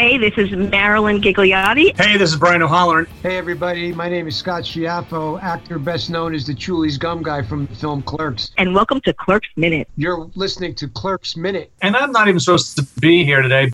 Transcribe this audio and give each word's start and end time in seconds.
Hey, 0.00 0.16
this 0.16 0.32
is 0.38 0.50
Marilyn 0.52 1.20
Ghigliotti. 1.20 1.94
Hey, 2.00 2.16
this 2.16 2.30
is 2.30 2.36
Brian 2.36 2.62
O'Halloran. 2.62 3.06
Hey, 3.22 3.36
everybody. 3.36 3.92
My 3.92 4.08
name 4.08 4.26
is 4.28 4.34
Scott 4.34 4.62
Schiaffo, 4.62 5.38
actor 5.42 5.78
best 5.78 6.08
known 6.08 6.34
as 6.34 6.46
the 6.46 6.54
Chewlies 6.54 6.98
Gum 6.98 7.22
Guy 7.22 7.42
from 7.42 7.66
the 7.66 7.74
film 7.74 8.00
Clerks. 8.00 8.50
And 8.56 8.74
welcome 8.74 9.02
to 9.02 9.12
Clerks 9.12 9.50
Minute. 9.56 9.88
You're 9.96 10.30
listening 10.36 10.74
to 10.76 10.88
Clerks 10.88 11.36
Minute. 11.36 11.70
And 11.82 11.94
I'm 11.94 12.12
not 12.12 12.28
even 12.28 12.40
supposed 12.40 12.76
to 12.76 12.86
be 12.98 13.26
here 13.26 13.42
today. 13.42 13.70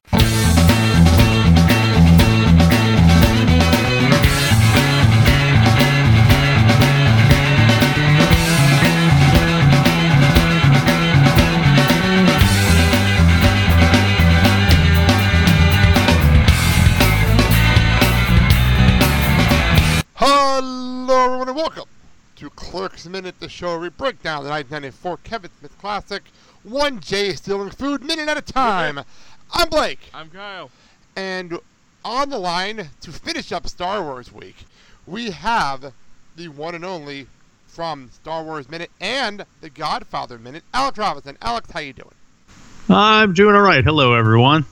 To 22.87 22.91
Clerks 22.91 23.07
Minute, 23.09 23.41
the 23.41 23.49
show 23.49 23.71
where 23.71 23.81
we 23.81 23.89
break 23.89 24.23
down 24.23 24.45
the 24.45 24.51
1994 24.51 25.17
Kevin 25.25 25.51
Smith 25.59 25.77
classic, 25.81 26.23
one 26.63 27.01
Jay 27.01 27.33
stealing 27.33 27.71
food 27.71 28.05
minute 28.05 28.29
at 28.29 28.37
a 28.37 28.41
time. 28.41 29.01
I'm 29.53 29.69
Blake, 29.69 29.99
I'm 30.15 30.31
Kyle. 30.31 30.71
and 31.17 31.59
on 32.05 32.31
the 32.31 32.39
line 32.39 32.91
to 33.01 33.11
finish 33.11 33.51
up 33.51 33.67
Star 33.67 34.05
Wars 34.05 34.33
week, 34.33 34.67
we 35.05 35.31
have 35.33 35.93
the 36.37 36.47
one 36.47 36.77
and 36.77 36.85
only 36.85 37.27
from 37.67 38.09
Star 38.13 38.45
Wars 38.45 38.69
Minute 38.71 38.93
and 39.01 39.45
the 39.61 39.69
Godfather 39.69 40.39
Minute, 40.39 40.63
Alex 40.73 40.97
Robinson. 40.97 41.37
Alex, 41.43 41.69
how 41.73 41.81
you 41.81 41.93
doing? 41.93 42.15
I'm 42.89 43.33
doing 43.35 43.57
all 43.57 43.63
right. 43.63 43.83
Hello, 43.83 44.15
everyone 44.15 44.65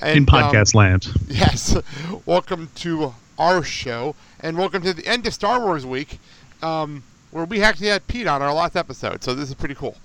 And, 0.00 0.16
in 0.16 0.22
um, 0.22 0.26
podcast 0.26 0.74
land. 0.74 1.08
Yes. 1.28 1.76
welcome 2.24 2.70
to 2.76 3.14
our 3.38 3.62
show, 3.62 4.14
and 4.40 4.56
welcome 4.56 4.82
to 4.82 4.94
the 4.94 5.06
end 5.06 5.26
of 5.26 5.34
Star 5.34 5.60
Wars 5.60 5.84
week, 5.84 6.18
um, 6.62 7.02
where 7.34 7.44
we 7.46 7.62
actually 7.64 7.88
had 7.88 8.06
Pete 8.06 8.28
on 8.28 8.42
our 8.42 8.54
last 8.54 8.76
episode. 8.76 9.24
So 9.24 9.34
this 9.34 9.48
is 9.48 9.56
pretty 9.56 9.74
cool. 9.74 9.96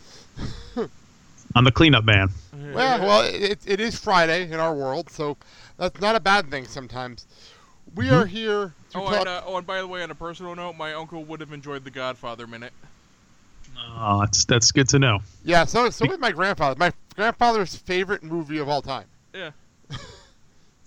I'm 1.56 1.64
the 1.64 1.72
cleanup 1.72 2.04
man. 2.04 2.30
Well, 2.74 3.00
well, 3.02 3.22
it, 3.24 3.60
it 3.68 3.80
is 3.80 3.98
Friday 4.00 4.44
in 4.52 4.56
our 4.60 4.74
world, 4.74 5.12
so 5.12 5.38
that's 5.78 6.02
not 6.02 6.16
a 6.16 6.20
bad 6.20 6.50
thing 6.50 6.66
sometimes. 6.66 7.28
We 7.96 8.10
are 8.10 8.26
here 8.26 8.74
to 8.92 8.98
Oh, 8.98 9.06
talk. 9.06 9.14
and, 9.20 9.30
uh, 9.30 9.42
oh, 9.46 9.58
and 9.58 9.68
by 9.68 9.80
the 9.80 9.88
way, 9.88 10.02
on 10.02 10.10
a 10.10 10.16
personal 10.16 10.56
note, 10.56 10.76
my 10.76 10.94
uncle 10.96 11.24
would 11.24 11.40
have 11.40 11.54
enjoyed 11.54 11.84
the 11.84 11.92
Godfather 11.92 12.48
minute. 12.48 12.74
Oh, 13.96 14.20
that's 14.22 14.46
that's 14.46 14.72
good 14.72 14.90
to 14.90 15.00
know. 15.00 15.20
yeah, 15.46 15.66
so 15.66 15.90
so 15.92 16.08
with 16.08 16.20
my 16.20 16.32
grandfather. 16.32 16.76
My 16.80 16.92
grandfather's 17.16 17.76
favorite 17.76 18.24
movie 18.24 18.58
of 18.58 18.68
all 18.68 18.82
time. 18.82 19.06
Yeah. 19.34 19.52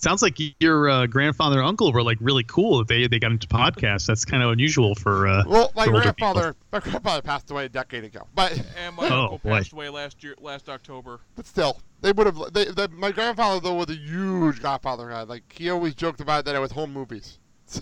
Sounds 0.02 0.20
like 0.20 0.36
your 0.60 0.90
uh, 0.90 1.06
grandfather 1.06 1.60
and 1.60 1.68
uncle 1.68 1.92
were 1.92 2.02
like 2.02 2.18
really 2.20 2.42
cool 2.42 2.78
that 2.78 2.88
they 2.88 3.06
they 3.06 3.20
got 3.20 3.30
into 3.30 3.46
podcasts. 3.46 4.06
That's 4.06 4.24
kind 4.24 4.42
of 4.42 4.50
unusual 4.50 4.96
for. 4.96 5.28
Uh, 5.28 5.44
Well, 5.46 5.70
my 5.76 5.84
for 5.84 5.90
older 5.92 6.02
grandfather, 6.02 6.56
my 6.72 6.80
grandfather 6.80 7.22
passed 7.22 7.50
away 7.52 7.66
a 7.66 7.68
decade 7.68 8.02
ago, 8.02 8.26
but 8.34 8.52
And 8.76 8.96
my 8.96 9.08
Oh, 9.08 9.22
uncle 9.22 9.38
boy. 9.38 9.58
passed 9.58 9.72
away 9.72 9.88
last 9.90 10.24
year, 10.24 10.34
last 10.40 10.68
October. 10.68 11.20
but 11.36 11.46
still, 11.46 11.80
they 12.00 12.10
would 12.10 12.26
have. 12.26 12.52
They, 12.52 12.64
they, 12.64 12.88
my 12.88 13.12
grandfather 13.12 13.60
though 13.60 13.74
was 13.74 13.90
a 13.90 13.94
huge 13.94 14.60
Godfather 14.60 15.08
guy. 15.08 15.22
Like 15.22 15.44
he 15.56 15.70
always 15.70 15.94
joked 15.94 16.20
about 16.20 16.46
that 16.46 16.56
it 16.56 16.58
was 16.60 16.72
home 16.72 16.92
movies. 16.92 17.38
So 17.72 17.80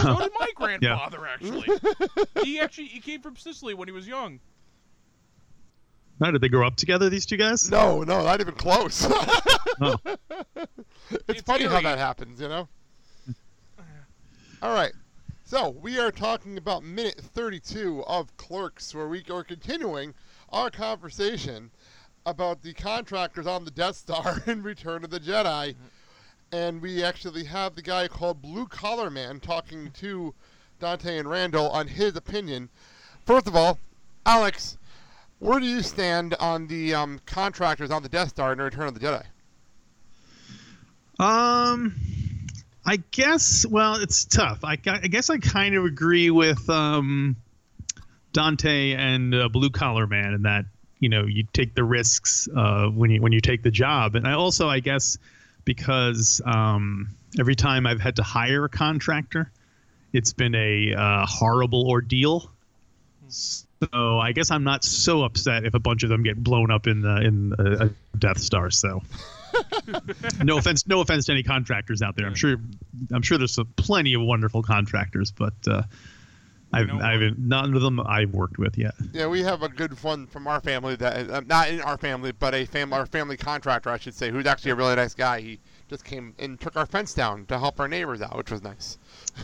so 0.00 0.18
did 0.18 0.32
my 0.40 0.48
grandfather, 0.56 1.26
actually. 1.26 1.68
he 2.42 2.58
actually 2.58 2.86
he 2.86 2.98
came 2.98 3.20
from 3.20 3.36
Sicily 3.36 3.72
when 3.74 3.86
he 3.86 3.92
was 3.92 4.08
young. 4.08 4.40
How 6.20 6.30
did 6.30 6.40
they 6.40 6.48
grow 6.48 6.66
up 6.66 6.76
together? 6.76 7.08
These 7.08 7.26
two 7.26 7.36
guys? 7.36 7.70
no, 7.70 8.02
no, 8.02 8.22
not 8.24 8.40
even 8.40 8.54
close. 8.54 9.06
It's 9.80 11.28
It's 11.28 11.42
funny 11.42 11.64
how 11.64 11.80
that 11.80 11.98
happens, 11.98 12.40
you 12.40 12.48
know. 12.48 12.68
All 14.62 14.72
right, 14.74 14.92
so 15.44 15.70
we 15.70 15.98
are 15.98 16.10
talking 16.10 16.56
about 16.56 16.82
minute 16.84 17.20
32 17.20 18.04
of 18.06 18.34
Clerks, 18.36 18.94
where 18.94 19.08
we 19.08 19.22
are 19.30 19.44
continuing 19.44 20.14
our 20.50 20.70
conversation 20.70 21.70
about 22.24 22.62
the 22.62 22.72
contractors 22.72 23.46
on 23.46 23.64
the 23.64 23.70
Death 23.70 23.96
Star 23.96 24.42
in 24.46 24.62
Return 24.62 25.04
of 25.04 25.10
the 25.10 25.20
Jedi, 25.20 25.74
and 26.52 26.80
we 26.80 27.02
actually 27.02 27.44
have 27.44 27.74
the 27.74 27.82
guy 27.82 28.08
called 28.08 28.40
Blue 28.40 28.66
Collar 28.66 29.10
Man 29.10 29.40
talking 29.40 29.90
to 29.92 30.34
Dante 30.78 31.18
and 31.18 31.28
Randall 31.28 31.68
on 31.70 31.88
his 31.88 32.16
opinion. 32.16 32.68
First 33.26 33.46
of 33.46 33.56
all, 33.56 33.78
Alex, 34.24 34.78
where 35.38 35.58
do 35.60 35.66
you 35.66 35.82
stand 35.82 36.34
on 36.34 36.68
the 36.68 36.94
um, 36.94 37.20
contractors 37.26 37.90
on 37.90 38.02
the 38.02 38.08
Death 38.08 38.30
Star 38.30 38.52
in 38.52 38.60
Return 38.60 38.88
of 38.88 38.94
the 38.94 39.00
Jedi? 39.00 39.24
Um, 41.22 41.94
I 42.84 42.96
guess. 43.12 43.64
Well, 43.64 43.94
it's 43.94 44.24
tough. 44.24 44.64
I, 44.64 44.72
I 44.72 45.06
guess 45.06 45.30
I 45.30 45.38
kind 45.38 45.76
of 45.76 45.84
agree 45.84 46.30
with 46.30 46.68
um, 46.68 47.36
Dante 48.32 48.92
and 48.94 49.32
uh, 49.32 49.48
Blue 49.48 49.70
Collar 49.70 50.08
Man 50.08 50.34
in 50.34 50.42
that 50.42 50.64
you 50.98 51.08
know 51.08 51.24
you 51.26 51.44
take 51.52 51.74
the 51.74 51.84
risks 51.84 52.48
uh, 52.54 52.86
when 52.88 53.10
you 53.10 53.22
when 53.22 53.32
you 53.32 53.40
take 53.40 53.62
the 53.62 53.70
job, 53.70 54.16
and 54.16 54.26
I 54.26 54.32
also 54.32 54.68
I 54.68 54.80
guess 54.80 55.16
because 55.64 56.40
um, 56.44 57.10
every 57.38 57.54
time 57.54 57.86
I've 57.86 58.00
had 58.00 58.16
to 58.16 58.24
hire 58.24 58.64
a 58.64 58.68
contractor, 58.68 59.48
it's 60.12 60.32
been 60.32 60.56
a 60.56 60.92
uh, 60.92 61.26
horrible 61.26 61.88
ordeal. 61.88 62.50
So 63.28 64.18
I 64.18 64.32
guess 64.32 64.50
I'm 64.50 64.64
not 64.64 64.82
so 64.82 65.22
upset 65.22 65.64
if 65.64 65.74
a 65.74 65.78
bunch 65.78 66.02
of 66.02 66.08
them 66.08 66.24
get 66.24 66.36
blown 66.36 66.72
up 66.72 66.88
in 66.88 67.00
the 67.00 67.16
in 67.20 67.54
a, 67.56 67.86
a 67.86 67.90
Death 68.18 68.38
Star. 68.38 68.70
So 68.70 69.02
no 70.42 70.58
offense, 70.58 70.86
no 70.86 71.00
offense 71.00 71.26
to 71.26 71.32
any 71.32 71.42
contractors 71.42 72.02
out 72.02 72.16
there. 72.16 72.26
I'm 72.26 72.34
sure, 72.34 72.56
I'm 73.12 73.22
sure 73.22 73.38
there's 73.38 73.54
some, 73.54 73.72
plenty 73.76 74.14
of 74.14 74.22
wonderful 74.22 74.62
contractors, 74.62 75.32
but 75.32 75.54
uh, 75.66 75.82
I've, 76.72 76.88
know 76.88 76.98
I've 77.00 77.38
none 77.38 77.74
of 77.74 77.82
them 77.82 78.00
I've 78.00 78.32
worked 78.32 78.58
with 78.58 78.78
yet. 78.78 78.94
Yeah, 79.12 79.26
we 79.26 79.42
have 79.42 79.62
a 79.62 79.68
good 79.68 80.02
one 80.02 80.26
from 80.26 80.46
our 80.46 80.60
family 80.60 80.96
that 80.96 81.30
uh, 81.30 81.42
not 81.46 81.68
in 81.68 81.80
our 81.80 81.98
family, 81.98 82.32
but 82.32 82.54
a 82.54 82.64
fam- 82.64 82.92
our 82.92 83.06
family 83.06 83.36
contractor, 83.36 83.90
I 83.90 83.98
should 83.98 84.14
say, 84.14 84.30
who's 84.30 84.46
actually 84.46 84.72
a 84.72 84.76
really 84.76 84.96
nice 84.96 85.14
guy. 85.14 85.40
He 85.40 85.60
just 85.92 86.04
came 86.04 86.34
and 86.38 86.58
took 86.58 86.74
our 86.76 86.86
fence 86.86 87.12
down 87.12 87.44
to 87.46 87.58
help 87.58 87.78
our 87.78 87.86
neighbors 87.86 88.22
out, 88.22 88.34
which 88.36 88.50
was 88.50 88.62
nice. 88.62 88.96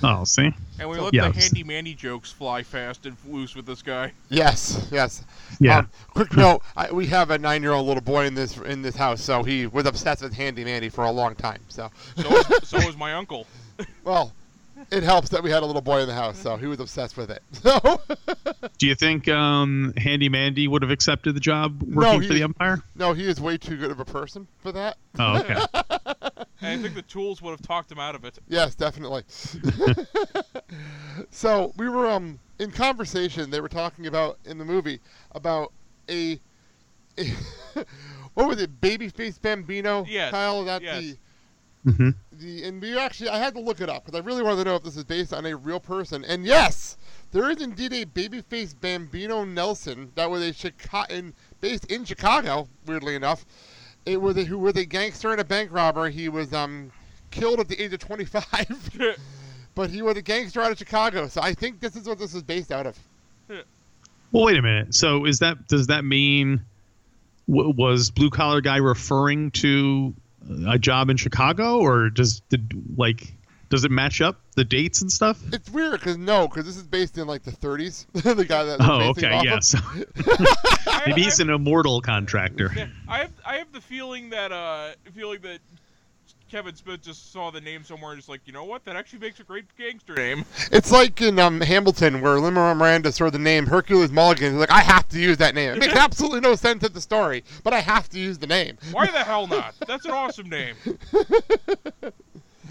Oh, 0.03 0.25
see, 0.25 0.51
And 0.79 0.89
we 0.89 0.97
So- 0.97 1.05
let 1.05 1.15
Yeah. 1.15 1.29
the 1.29 1.39
handy 1.41 1.63
manny 1.63 1.95
jokes 1.95 2.33
fly 2.33 2.63
fast 2.63 3.05
and 3.05 3.17
loose 3.27 3.55
with 3.55 3.67
this 3.67 3.83
guy. 3.83 4.13
Yes, 4.31 4.89
yes. 4.91 5.25
yeah. 5.61 5.79
Um, 5.81 5.91
quick 6.15 6.35
note: 6.37 6.63
I, 6.77 6.91
we 6.91 7.07
have 7.09 7.31
a 7.31 7.39
nine-year-old 7.39 7.87
little 7.87 8.01
boy 8.03 8.25
in 8.25 8.35
this 8.35 8.57
in 8.57 8.81
this 8.83 8.97
house, 8.97 9.21
so 9.23 9.43
he 9.43 9.67
was 9.67 9.85
obsessed 9.87 10.23
with 10.23 10.33
Handy 10.33 10.65
Mandy 10.65 10.89
for 10.89 11.05
a 11.05 11.11
long 11.11 11.35
time. 11.35 11.61
So, 11.69 11.91
So 12.17 12.29
was, 12.31 12.69
so 12.69 12.79
was 12.87 12.97
my 12.97 13.13
uncle. 13.15 13.47
well, 14.05 14.33
it 14.91 15.03
helps 15.03 15.29
that 15.31 15.43
we 15.43 15.51
had 15.51 15.63
a 15.63 15.67
little 15.67 15.83
boy 15.83 16.01
in 16.01 16.07
the 16.09 16.15
house, 16.15 16.39
so 16.39 16.57
he 16.57 16.67
was 16.67 16.81
obsessed 16.81 17.17
with 17.17 17.31
it. 17.31 17.43
So, 17.53 18.01
Do 18.79 18.87
you 18.87 18.95
think 18.95 19.29
um, 19.29 19.93
Handy 19.97 20.29
Mandy 20.29 20.69
would 20.69 20.83
have 20.83 20.91
accepted 20.93 21.35
the 21.35 21.41
job 21.41 21.83
working 21.83 22.21
for 22.23 22.33
he- 22.33 22.39
the 22.39 22.43
Empire? 22.45 22.83
no, 22.95 23.13
he 23.13 23.27
is 23.29 23.41
way 23.41 23.59
too 23.59 23.77
good 23.77 23.91
of 23.91 23.99
a 24.01 24.05
person 24.05 24.47
for 24.63 24.71
that. 24.73 24.97
Oh, 25.19 25.39
okay. 25.39 25.57
And 26.61 26.81
I 26.81 26.83
think 26.83 26.95
the 26.95 27.03
tools 27.03 27.41
would 27.41 27.53
have 27.53 27.63
talked 27.63 27.91
him 27.91 27.99
out 27.99 28.15
of 28.15 28.25
it. 28.25 28.39
Yes, 28.49 28.75
definitely. 28.75 29.23
so 31.31 31.73
we 31.77 31.89
were 31.89 32.09
um 32.09 32.39
in 32.59 32.71
conversation. 32.71 33.51
They 33.51 33.61
were 33.61 33.69
talking 33.69 34.07
about 34.07 34.39
in 34.45 34.59
the 34.59 34.65
movie 34.65 35.01
about 35.33 35.73
a, 36.09 36.41
a 37.19 37.25
what 38.35 38.49
was 38.49 38.61
it, 38.61 38.81
babyface 38.81 39.41
Bambino? 39.41 40.05
Yes, 40.09 40.33
Kyle, 40.33 40.65
that 40.65 40.83
yes. 40.83 41.01
the 41.01 41.17
hmm 41.91 42.11
the 42.33 42.65
and 42.65 42.83
we 42.83 42.99
actually 42.99 43.31
I 43.31 43.39
had 43.39 43.55
to 43.55 43.61
look 43.61 43.81
it 43.81 43.89
up 43.89 44.05
because 44.05 44.21
I 44.21 44.25
really 44.25 44.43
wanted 44.43 44.65
to 44.65 44.71
know 44.71 44.77
if 44.77 44.83
this 44.83 44.97
is 44.97 45.05
based 45.05 45.33
on 45.33 45.47
a 45.47 45.57
real 45.57 45.81
person. 45.81 46.25
And 46.25 46.45
yes, 46.45 46.97
there 47.31 47.51
is 47.51 47.63
indeed 47.63 47.93
a 47.93 48.05
babyface 48.05 48.79
Bambino 48.79 49.45
Nelson 49.45 50.13
that 50.15 50.31
was 50.31 50.43
a 50.43 50.53
Chicago 50.53 51.33
based 51.61 51.87
in 51.87 52.05
Chicago. 52.05 52.69
Weirdly 52.87 53.15
enough, 53.15 53.47
it 54.09 54.21
was 54.21 54.37
a, 54.37 54.45
who 54.45 54.59
was 54.59 54.77
a 54.77 54.85
gangster 54.85 55.31
and 55.31 55.41
a 55.41 55.45
bank 55.45 55.71
robber. 55.73 56.09
He 56.09 56.29
was 56.29 56.53
um 56.53 56.91
killed 57.31 57.61
at 57.61 57.69
the 57.69 57.81
age 57.81 57.93
of 57.93 58.01
25. 58.01 59.17
But 59.79 59.91
he 59.91 60.03
was 60.03 60.17
a 60.17 60.23
gangster 60.23 60.61
out 60.61 60.73
of 60.73 60.79
Chicago, 60.79 61.29
so 61.29 61.41
I 61.41 61.55
think 61.55 61.79
this 61.79 61.95
is 61.95 62.09
what 62.09 62.19
this 62.19 62.35
is 62.35 62.43
based 62.43 62.73
out 62.73 62.87
of. 62.87 62.99
Well, 64.33 64.45
wait 64.45 64.59
a 64.59 64.63
minute. 64.63 64.93
So 64.93 65.25
is 65.25 65.39
that 65.39 65.69
does 65.69 65.87
that 65.87 66.05
mean 66.05 66.63
w- 67.49 67.71
was 67.71 68.11
blue 68.11 68.31
collar 68.31 68.61
guy 68.61 68.79
referring 68.79 69.53
to 69.53 70.15
a 70.67 70.81
job 70.81 71.11
in 71.11 71.17
Chicago, 71.17 71.79
or 71.79 72.11
does 72.11 72.41
did 72.49 72.99
like 72.99 73.33
does 73.71 73.85
it 73.85 73.91
match 73.91 74.21
up 74.21 74.41
the 74.57 74.65
dates 74.65 75.03
and 75.03 75.13
stuff? 75.13 75.41
It's 75.53 75.71
weird 75.71 75.93
because 75.93 76.17
no, 76.17 76.49
because 76.49 76.65
this 76.65 76.77
is 76.77 76.83
based 76.83 77.19
in 77.19 77.27
like 77.27 77.43
the 77.43 77.53
30s. 77.53 78.07
the 78.37 78.45
guy 78.45 78.65
that. 78.65 78.79
Oh, 78.81 79.11
okay, 79.11 79.41
yes. 79.45 79.75
of. 79.75 79.81
I, 80.89 81.03
Maybe 81.07 81.23
he's 81.23 81.39
an 81.39 81.51
immortal 81.51 82.01
contractor. 82.01 82.73
I 82.75 82.79
have 82.79 82.91
I 83.07 83.19
have 83.19 83.31
the 83.37 83.38
feeling 83.89 84.29
that 84.31 84.53
uh 84.53 84.91
feeling 85.15 85.41
that 85.41 85.61
Kevin 86.51 86.75
Smith 86.75 87.03
just 87.03 87.31
saw 87.33 87.51
the 87.51 87.61
name 87.61 87.85
somewhere 87.85 88.13
and 88.13 88.19
just 88.19 88.29
like, 88.29 88.41
you 88.47 88.55
know 88.55 88.65
what? 88.65 88.85
That 88.87 88.97
actually 88.97 89.19
makes 89.19 89.39
a 89.39 89.45
great 89.45 89.65
gangster 89.77 90.15
name. 90.15 90.47
It's 90.73 90.91
like 90.91 91.21
in 91.21 91.39
um, 91.39 91.61
Hamilton 91.61 92.23
where 92.23 92.41
Manuel 92.41 92.75
Miranda 92.75 93.13
saw 93.13 93.29
the 93.29 93.39
name 93.39 93.67
Hercules 93.67 94.11
Mulligan. 94.11 94.53
He's 94.53 94.61
like, 94.61 94.71
I 94.71 94.81
have 94.81 95.07
to 95.11 95.21
use 95.21 95.37
that 95.39 95.55
name. 95.55 95.73
It 95.75 95.79
makes 95.79 95.93
absolutely 95.97 96.41
no 96.41 96.55
sense 96.55 96.83
to 96.85 96.89
the 96.89 97.03
story, 97.03 97.45
but 97.65 97.75
I 97.75 97.81
have 97.81 98.09
to 98.11 98.19
use 98.19 98.39
the 98.39 98.47
name. 98.47 98.79
Why 98.93 99.07
the 99.07 99.19
hell 99.19 99.47
not? 99.47 99.75
That's 99.87 100.07
an 100.07 100.13
awesome 100.13 100.49
name. 100.49 100.75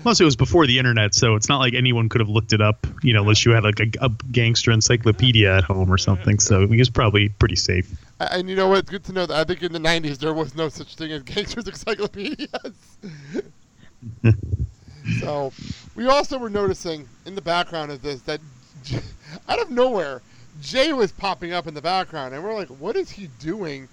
Plus, 0.08 0.22
it 0.22 0.24
was 0.24 0.38
before 0.38 0.66
the 0.66 0.80
internet, 0.80 1.14
so 1.14 1.36
it's 1.36 1.50
not 1.50 1.58
like 1.58 1.74
anyone 1.74 2.08
could 2.08 2.22
have 2.22 2.30
looked 2.30 2.54
it 2.54 2.62
up. 2.62 2.88
You 3.04 3.12
know, 3.12 3.24
unless 3.24 3.46
you 3.46 3.52
had 3.52 3.66
like 3.66 3.82
a, 3.82 3.88
a 4.00 4.10
gangster 4.32 4.72
encyclopedia 4.72 5.58
at 5.58 5.66
home 5.66 5.92
or 5.92 5.98
something. 5.98 6.40
So 6.40 6.66
he 6.66 6.78
was 6.78 6.90
probably 6.90 7.28
pretty 7.28 7.58
safe. 7.58 7.94
And 8.18 8.50
you 8.50 8.56
know 8.56 8.70
what? 8.70 8.78
It's 8.78 8.90
good 8.90 9.04
to 9.04 9.12
know 9.12 9.26
that 9.26 9.38
I 9.38 9.44
think 9.44 9.64
in 9.64 9.74
the 9.74 9.80
90s 9.80 10.18
there 10.20 10.34
was 10.34 10.56
no 10.56 10.70
such 10.70 10.96
thing 10.96 11.12
as 11.12 11.24
gangsters 11.24 11.68
encyclopedias. 11.68 12.74
so, 15.20 15.52
we 15.94 16.08
also 16.08 16.38
were 16.38 16.50
noticing 16.50 17.06
in 17.26 17.36
the 17.36 17.42
background 17.42 17.92
of 17.92 18.02
this 18.02 18.22
that 18.22 18.40
out 19.50 19.60
of 19.60 19.70
nowhere, 19.70 20.22
Jay 20.62 20.94
was 20.94 21.12
popping 21.12 21.52
up 21.52 21.68
in 21.68 21.74
the 21.74 21.82
background, 21.82 22.34
and 22.34 22.42
we're 22.42 22.56
like, 22.56 22.70
what 22.70 22.96
is 22.96 23.12
he 23.12 23.28
doing? 23.42 23.90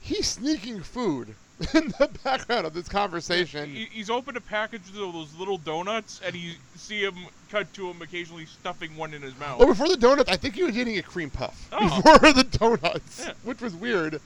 He's 0.00 0.26
sneaking 0.28 0.82
food 0.82 1.34
in 1.74 1.88
the 1.98 2.08
background 2.24 2.66
of 2.66 2.74
this 2.74 2.88
conversation. 2.88 3.68
He, 3.74 3.86
he's 3.90 4.10
opened 4.10 4.36
a 4.36 4.40
package 4.40 4.82
of 4.88 4.94
those 4.94 5.34
little 5.36 5.58
donuts, 5.58 6.20
and 6.24 6.34
you 6.34 6.52
see 6.76 7.00
him 7.02 7.14
cut 7.50 7.72
to 7.74 7.90
him 7.90 8.00
occasionally 8.00 8.46
stuffing 8.46 8.96
one 8.96 9.12
in 9.14 9.22
his 9.22 9.36
mouth. 9.38 9.60
Oh, 9.60 9.66
before 9.66 9.88
the 9.88 9.96
donuts, 9.96 10.30
I 10.30 10.36
think 10.36 10.54
he 10.54 10.62
was 10.62 10.76
eating 10.78 10.98
a 10.98 11.02
cream 11.02 11.30
puff 11.30 11.68
Oh. 11.72 12.02
before 12.02 12.32
the 12.32 12.44
donuts, 12.44 13.24
Yeah. 13.26 13.32
which 13.42 13.60
was 13.60 13.74
weird. 13.74 14.20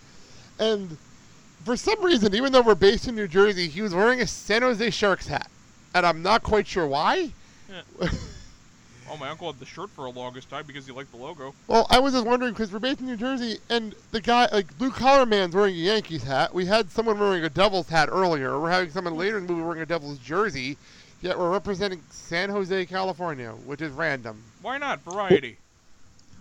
And 0.58 0.96
for 1.64 1.76
some 1.76 2.02
reason, 2.04 2.34
even 2.34 2.52
though 2.52 2.60
we're 2.60 2.74
based 2.74 3.08
in 3.08 3.14
New 3.14 3.28
Jersey, 3.28 3.68
he 3.68 3.80
was 3.82 3.94
wearing 3.94 4.20
a 4.20 4.26
San 4.26 4.62
Jose 4.62 4.90
Sharks 4.90 5.26
hat, 5.28 5.50
and 5.94 6.04
I'm 6.04 6.22
not 6.22 6.42
quite 6.42 6.66
sure 6.66 6.86
why. 6.86 7.30
Oh, 9.12 9.16
my 9.18 9.28
uncle 9.28 9.52
had 9.52 9.60
the 9.60 9.66
shirt 9.66 9.90
for 9.90 10.06
a 10.06 10.10
longest 10.10 10.48
time 10.48 10.64
because 10.66 10.86
he 10.86 10.92
liked 10.92 11.10
the 11.10 11.18
logo. 11.18 11.52
Well, 11.68 11.86
I 11.90 11.98
was 11.98 12.14
just 12.14 12.24
wondering 12.26 12.54
because 12.54 12.72
we're 12.72 12.78
based 12.78 13.00
in 13.00 13.06
New 13.06 13.18
Jersey, 13.18 13.58
and 13.68 13.94
the 14.10 14.22
guy, 14.22 14.48
like 14.50 14.78
blue 14.78 14.90
collar 14.90 15.26
man's 15.26 15.54
wearing 15.54 15.74
a 15.74 15.78
Yankees 15.78 16.22
hat. 16.22 16.54
We 16.54 16.64
had 16.64 16.90
someone 16.90 17.20
wearing 17.20 17.44
a 17.44 17.50
Devils 17.50 17.90
hat 17.90 18.08
earlier. 18.10 18.58
We're 18.58 18.70
having 18.70 18.90
someone 18.90 19.18
later 19.18 19.36
in 19.36 19.46
the 19.46 19.52
movie 19.52 19.64
wearing 19.64 19.82
a 19.82 19.86
Devils 19.86 20.16
jersey. 20.16 20.78
Yet 21.20 21.38
we're 21.38 21.50
representing 21.50 22.02
San 22.08 22.48
Jose, 22.48 22.86
California, 22.86 23.50
which 23.66 23.82
is 23.82 23.92
random. 23.92 24.42
Why 24.62 24.78
not? 24.78 25.02
Variety. 25.02 25.58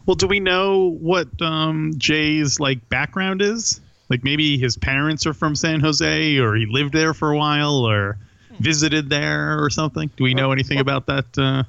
Well, 0.05 0.15
do 0.15 0.27
we 0.27 0.39
know 0.39 0.91
what 0.91 1.27
um, 1.41 1.95
Jay's 1.97 2.57
like 2.61 2.87
background 2.87 3.41
is? 3.41 3.81
Like 4.09 4.23
maybe 4.23 4.57
his 4.57 4.77
parents 4.77 5.25
are 5.25 5.33
from 5.33 5.55
San 5.55 5.81
Jose, 5.81 6.37
or 6.37 6.55
he 6.55 6.67
lived 6.67 6.93
there 6.93 7.13
for 7.13 7.31
a 7.31 7.37
while, 7.37 7.85
or 7.85 8.17
visited 8.59 9.09
there, 9.09 9.61
or 9.61 9.69
something. 9.69 10.09
Do 10.15 10.23
we 10.23 10.33
know 10.33 10.53
anything 10.53 10.79
about 10.79 11.07
that? 11.07 11.37
Uh... 11.37 11.63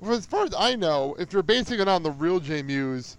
Well, 0.00 0.12
as 0.14 0.26
far 0.26 0.44
as 0.44 0.54
I 0.56 0.74
know, 0.76 1.14
if 1.18 1.32
you're 1.32 1.42
basing 1.42 1.78
it 1.80 1.88
on 1.88 2.02
the 2.02 2.10
real 2.10 2.40
Jay 2.40 2.62
Mewes, 2.62 3.16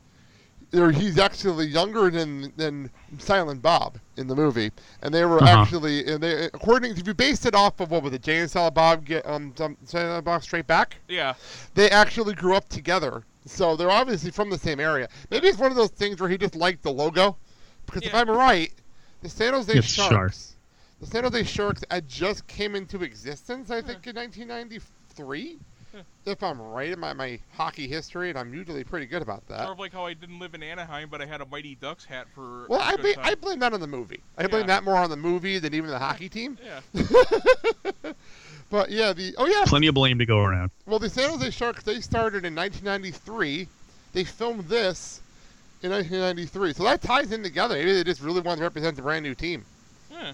he's 0.71 1.19
actually 1.19 1.67
younger 1.67 2.09
than 2.09 2.51
than 2.57 2.89
Silent 3.19 3.61
Bob 3.61 3.99
in 4.17 4.27
the 4.27 4.35
movie, 4.35 4.71
and 5.01 5.13
they 5.13 5.25
were 5.25 5.41
Uh-huh. 5.43 5.61
actually, 5.61 6.07
and 6.11 6.23
they 6.23 6.45
according 6.45 6.95
to 6.95 7.01
if 7.01 7.05
you 7.07 7.13
based 7.13 7.45
it 7.45 7.53
off 7.53 7.79
of 7.81 7.91
what 7.91 8.03
was 8.03 8.13
it, 8.13 8.21
Jay 8.23 8.39
and 8.39 8.49
Silent 8.49 8.73
Bob 8.75 9.05
get 9.05 9.25
um 9.27 9.53
some- 9.57 9.77
Silent 9.85 10.25
Bob 10.25 10.41
Strike 10.43 10.65
Back, 10.67 10.95
Yeah. 11.07 11.33
they 11.75 11.89
actually 11.89 12.33
grew 12.33 12.55
up 12.55 12.67
together, 12.69 13.23
so 13.45 13.75
they're 13.75 13.91
obviously 13.91 14.31
from 14.31 14.49
the 14.49 14.57
same 14.57 14.79
area. 14.79 15.07
Maybe 15.29 15.47
it's 15.49 15.57
one 15.59 15.71
of 15.71 15.77
those 15.77 15.89
things 15.91 16.19
where 16.19 16.29
he 16.29 16.37
just 16.37 16.55
liked 16.55 16.83
the 16.83 16.91
logo, 16.91 17.37
because 17.85 18.03
if 18.03 18.15
I'm 18.15 18.29
right, 18.29 18.71
the 19.21 19.29
San 19.29 19.53
Jose 19.53 19.71
It's 19.73 19.85
Sharks, 19.87 20.09
Sharks. 20.13 20.55
the 21.01 21.05
San 21.05 21.23
Jose 21.25 21.43
Sharks 21.43 21.83
had 21.91 22.07
just 22.07 22.47
came 22.47 22.75
into 22.75 23.03
existence, 23.03 23.69
I 23.69 23.81
think, 23.81 24.07
in 24.07 24.15
1993. 24.15 25.59
If 26.23 26.43
I'm 26.43 26.61
right 26.61 26.91
in 26.91 26.99
my, 26.99 27.13
my 27.13 27.39
hockey 27.53 27.87
history, 27.87 28.29
and 28.29 28.37
I'm 28.37 28.53
usually 28.53 28.83
pretty 28.83 29.07
good 29.07 29.23
about 29.23 29.47
that. 29.47 29.61
Sort 29.61 29.71
of 29.71 29.79
like 29.79 29.91
how 29.91 30.05
I 30.05 30.13
didn't 30.13 30.37
live 30.37 30.53
in 30.53 30.61
Anaheim, 30.61 31.09
but 31.09 31.19
I 31.19 31.25
had 31.25 31.41
a 31.41 31.45
Mighty 31.47 31.73
Ducks 31.73 32.05
hat 32.05 32.27
for. 32.35 32.67
Well, 32.69 32.79
a 32.79 32.83
I, 32.83 32.91
good 32.91 33.01
blame. 33.01 33.15
I 33.19 33.35
blame 33.35 33.59
that 33.59 33.73
on 33.73 33.79
the 33.79 33.87
movie. 33.87 34.21
I 34.37 34.45
blame 34.45 34.67
that 34.67 34.83
more 34.83 34.97
on 34.97 35.09
the 35.09 35.17
movie 35.17 35.57
than 35.57 35.73
even 35.73 35.89
the 35.89 35.97
hockey 35.97 36.29
team. 36.29 36.59
Yeah. 36.63 38.13
But 38.71 38.89
yeah, 38.89 39.11
the 39.11 39.35
oh 39.37 39.45
yeah, 39.45 39.65
Plenty 39.67 39.87
of 39.87 39.95
blame 39.95 40.17
to 40.19 40.25
go 40.25 40.39
around. 40.39 40.71
well 40.85 40.97
the 40.97 41.09
San 41.09 41.29
Jose 41.29 41.51
Sharks 41.51 41.83
they 41.83 41.99
started 41.99 42.45
in 42.45 42.55
1993. 42.55 43.67
They 44.13 44.23
filmed 44.23 44.63
this 44.69 45.21
in 45.83 45.91
1993, 45.91 46.73
so 46.73 46.83
that 46.83 47.01
ties 47.01 47.33
in 47.33 47.43
together. 47.43 47.75
Maybe 47.75 47.93
they 47.93 48.03
just 48.05 48.21
really 48.21 48.39
want 48.39 48.59
to 48.59 48.63
represent 48.63 48.95
the 48.95 49.01
brand 49.01 49.23
new 49.23 49.35
team. 49.35 49.65
Yeah. 50.09 50.33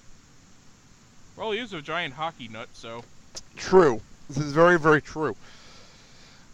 Well, 1.36 1.52
he 1.52 1.60
is 1.60 1.74
a 1.74 1.82
giant 1.82 2.14
hockey 2.14 2.48
nut, 2.48 2.70
so. 2.74 3.04
True. 3.56 4.02
This 4.30 4.38
is 4.38 4.54
very 4.54 4.80
very 4.80 5.02
true. 5.02 5.36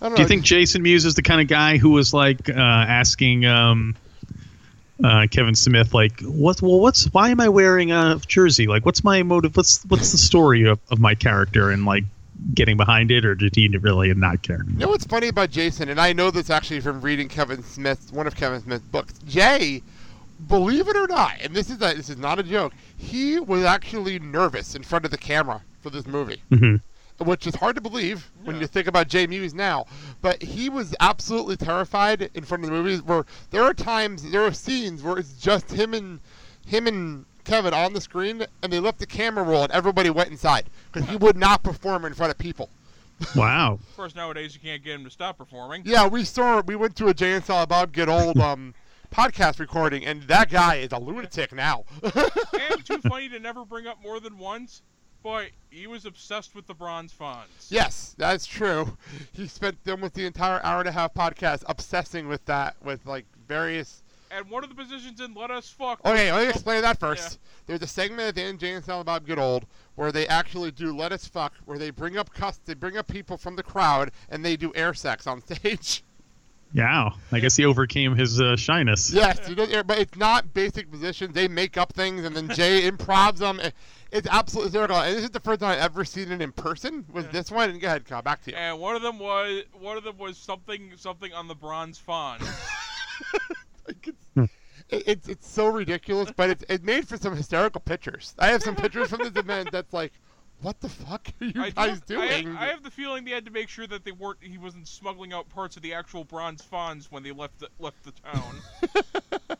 I 0.02 0.08
don't 0.08 0.16
Do 0.16 0.22
you 0.22 0.28
think 0.28 0.44
Jason 0.44 0.82
Mewes 0.82 1.06
is 1.06 1.16
the 1.16 1.22
kind 1.22 1.40
of 1.40 1.48
guy 1.48 1.78
who 1.78 1.92
was 1.92 2.14
like 2.14 2.50
uh, 2.50 2.54
asking 2.54 3.46
um, 3.46 3.96
uh, 5.04 5.28
Kevin 5.32 5.56
Smith, 5.56 5.94
like, 5.94 6.20
"What? 6.22 6.62
Well, 6.62 6.80
what's? 6.80 7.06
Why 7.06 7.30
am 7.30 7.40
I 7.40 7.50
wearing 7.50 7.92
a 7.92 8.20
jersey? 8.28 8.68
Like, 8.68 8.86
what's 8.86 9.04
my 9.04 9.24
motive? 9.24 9.56
What's 9.56 9.84
what's 9.86 10.12
the 10.12 10.18
story 10.18 10.68
of, 10.68 10.80
of 10.92 11.00
my 11.00 11.16
character?" 11.16 11.72
And 11.72 11.86
like 11.86 12.04
getting 12.54 12.78
behind 12.78 13.12
it, 13.12 13.26
or 13.26 13.36
did 13.36 13.56
he 13.56 13.68
really 13.78 14.14
not 14.14 14.42
care? 14.42 14.64
You 14.68 14.80
know 14.80 14.90
what's 14.90 15.06
funny 15.06 15.28
about 15.30 15.50
Jason, 15.50 15.90
and 15.90 16.00
I 16.00 16.14
know 16.14 16.32
this 16.32 16.50
actually 16.50 16.82
from 16.82 17.02
reading 17.02 17.30
Kevin 17.30 17.64
Smith, 17.64 18.12
one 18.12 18.28
of 18.28 18.36
Kevin 18.36 18.62
Smith's 18.62 18.86
books. 18.86 19.14
Jay, 19.26 19.82
believe 20.48 20.88
it 20.88 20.96
or 20.96 21.08
not, 21.08 21.36
and 21.42 21.54
this 21.54 21.70
is 21.70 21.78
a, 21.78 21.94
this 21.94 22.10
is 22.10 22.18
not 22.18 22.40
a 22.40 22.44
joke. 22.44 22.74
He 22.98 23.40
was 23.40 23.64
actually 23.64 24.20
nervous 24.20 24.76
in 24.76 24.84
front 24.84 25.06
of 25.06 25.12
the 25.12 25.18
camera 25.18 25.62
for 25.82 25.90
this 25.90 26.06
movie, 26.06 26.42
hmm 26.50 26.76
which 27.24 27.48
is 27.48 27.56
hard 27.56 27.76
to 27.76 27.82
believe 27.82 28.32
when 28.44 28.60
you 28.60 28.68
think 28.68 28.88
about 28.88 29.08
Jay 29.08 29.28
Mewes 29.28 29.54
now. 29.54 29.86
But 30.22 30.42
he 30.42 30.70
was 30.70 30.96
absolutely 31.00 31.58
terrified 31.58 32.30
in 32.34 32.44
front 32.44 32.64
of 32.64 32.70
the 32.70 32.76
movies. 32.76 33.02
Where 33.02 33.26
there 33.52 33.64
are 33.64 33.74
times, 33.74 34.30
there 34.32 34.44
are 34.44 34.54
scenes 34.54 35.04
where 35.04 35.18
it's 35.18 35.34
just 35.34 35.72
him 35.72 35.94
and 35.94 36.20
him 36.66 36.88
and 36.88 37.26
Kevin 37.44 37.74
on 37.74 37.94
the 37.94 38.02
screen, 38.02 38.46
and 38.62 38.72
they 38.72 38.80
left 38.80 39.00
the 39.00 39.06
camera 39.06 39.44
roll, 39.44 39.64
and 39.64 39.72
everybody 39.72 40.10
went 40.10 40.30
inside 40.30 40.70
because 40.92 41.10
he 41.10 41.18
would 41.18 41.36
not 41.36 41.64
perform 41.64 42.06
in 42.06 42.14
front 42.14 42.32
of 42.32 42.38
people. 42.38 42.70
Wow. 43.36 43.74
Of 43.74 43.96
course, 43.96 44.16
nowadays 44.16 44.54
you 44.54 44.60
can't 44.60 44.84
get 44.84 44.96
him 44.96 45.06
to 45.06 45.10
stop 45.10 45.38
performing. 45.38 45.84
Yeah, 45.86 46.08
we 46.08 46.26
saw. 46.26 46.62
We 46.62 46.76
went 46.76 46.96
to 46.98 47.08
a 47.08 47.14
Jay 47.14 47.34
and 47.34 47.46
Silent 47.46 47.70
Bob 47.70 47.94
Get 47.94 48.10
Old 48.10 48.38
um, 48.42 48.74
podcast 49.14 49.60
recording, 49.60 50.06
and 50.06 50.24
that 50.24 50.50
guy 50.50 50.76
is 50.76 50.92
a 50.92 50.98
lunatic 50.98 51.54
now. 51.54 51.86
and 52.04 52.86
too 52.86 52.98
funny 52.98 53.30
to 53.30 53.40
never 53.40 53.64
bring 53.64 53.88
up 53.88 54.02
more 54.02 54.20
than 54.20 54.38
once. 54.38 54.82
Boy, 55.24 55.52
he 55.70 55.88
was 55.88 56.06
obsessed 56.06 56.54
with 56.54 56.68
the 56.68 56.74
Bronze 56.74 57.14
Fonz. 57.18 57.70
yes, 57.70 58.14
that's 58.18 58.46
true. 58.46 58.98
He 59.32 59.48
spent 59.48 59.78
almost 59.88 60.14
the 60.16 60.26
entire 60.26 60.62
hour 60.64 60.82
and 60.82 60.90
a 60.90 60.92
half 60.92 61.14
podcast 61.14 61.64
obsessing 61.68 62.28
with 62.28 62.44
that, 62.46 62.76
with 62.84 63.06
like 63.06 63.26
various. 63.48 64.04
And 64.30 64.50
one 64.50 64.64
of 64.64 64.70
the 64.70 64.76
positions 64.76 65.22
in 65.22 65.34
Let 65.34 65.50
Us 65.50 65.70
Fuck. 65.70 66.02
Oh, 66.04 66.12
okay, 66.12 66.32
let 66.32 66.44
me 66.44 66.50
explain 66.50 66.82
that 66.82 67.00
first. 67.00 67.40
There's 67.68 67.82
a 67.82 67.88
segment 67.88 68.22
at 68.22 68.36
the 68.36 68.42
end 68.42 68.60
Jay 68.60 68.74
and 68.74 68.84
Silent 68.84 69.06
Bob 69.06 69.30
Old 69.38 69.66
where 69.96 70.12
they 70.12 70.28
actually 70.28 70.72
do 70.72 70.96
Let 70.96 71.12
Us 71.12 71.26
Fuck, 71.28 71.54
where 71.66 71.78
they 71.78 71.90
bring 71.92 72.18
up 72.18 72.34
cus- 72.34 72.60
they 72.66 72.74
bring 72.74 72.98
up 72.98 73.08
people 73.08 73.38
from 73.38 73.56
the 73.56 73.64
crowd, 73.64 74.12
and 74.30 74.44
they 74.44 74.58
do 74.58 74.74
air 74.76 74.94
sex 74.94 75.26
on 75.28 75.42
stage. 75.46 76.04
Yeah. 76.74 77.12
I 77.32 77.40
guess 77.40 77.56
he 77.56 77.66
overcame 77.66 78.16
his 78.16 78.42
uh, 78.42 78.56
shyness. 78.56 79.12
Yes, 79.12 79.48
he 79.48 79.56
does 79.56 79.70
air, 79.70 79.84
but 79.84 80.00
it's 80.00 80.18
not 80.18 80.54
basic 80.54 80.90
positions. 80.92 81.34
They 81.34 81.48
make 81.48 81.78
up 81.78 81.94
things, 81.94 82.26
and 82.26 82.36
then 82.36 82.50
Jay 82.50 82.90
improvs 82.90 83.38
them. 83.38 83.62
It's 84.12 84.28
absolutely 84.28 84.70
hysterical. 84.70 84.98
And 84.98 85.16
this 85.16 85.24
is 85.24 85.32
the 85.32 85.40
first 85.40 85.62
time 85.62 85.72
I've 85.72 85.86
ever 85.86 86.04
seen 86.04 86.32
it 86.32 86.42
in 86.42 86.52
person. 86.52 87.06
Was 87.12 87.28
this 87.28 87.52
one? 87.52 87.70
And 87.70 87.80
go 87.80 87.88
ahead, 87.88 88.06
Kyle. 88.06 88.22
Back 88.22 88.44
to 88.44 88.52
you. 88.52 88.58
And 88.58 88.80
one 88.80 88.96
of 88.96 89.02
them 89.02 89.20
was 89.20 89.64
one 89.80 89.98
of 89.98 90.04
them 90.04 90.18
was 90.18 90.38
something 90.38 90.92
something 90.98 91.32
on 91.34 91.48
the 91.48 91.56
Bronze 91.56 92.02
Fonz. 92.06 92.42
Like, 93.86 94.08
it's, 94.08 94.52
it, 94.90 95.04
it's 95.06 95.28
it's 95.28 95.48
so 95.48 95.68
ridiculous, 95.68 96.32
but 96.34 96.50
it's 96.50 96.64
it 96.70 96.84
made 96.86 97.06
for 97.06 97.18
some 97.18 97.36
hysterical 97.36 97.82
pictures. 97.82 98.34
I 98.40 98.48
have 98.48 98.64
some 98.64 98.76
pictures 98.76 99.10
from 99.10 99.20
this 99.20 99.36
event 99.36 99.70
that's 99.74 99.92
like, 99.92 100.14
what 100.64 100.80
the 100.82 100.90
fuck 100.90 101.28
are 101.42 101.46
you 101.46 101.62
I 101.62 101.70
guys 101.70 101.90
have- 101.92 102.06
doing? 102.08 102.56
I 102.58 102.66
have 102.68 102.82
the 102.84 102.90
feeling 102.90 103.24
they 103.26 103.32
had 103.32 103.46
to 103.46 103.52
make 103.52 103.70
sure 103.70 103.86
that 103.88 104.04
they 104.04 104.12
weren't 104.12 104.40
he 104.42 104.58
wasn't 104.58 104.88
smuggling 104.88 105.32
out 105.34 105.48
parts 105.50 105.76
of 105.76 105.84
the 105.84 105.94
actual 105.94 106.24
Bronze 106.24 106.62
Fonz 106.64 107.06
when 107.12 107.22
they 107.22 107.32
left 107.32 107.60
the, 107.60 107.68
left 107.80 107.98
the 108.04 108.12
town. 108.32 108.56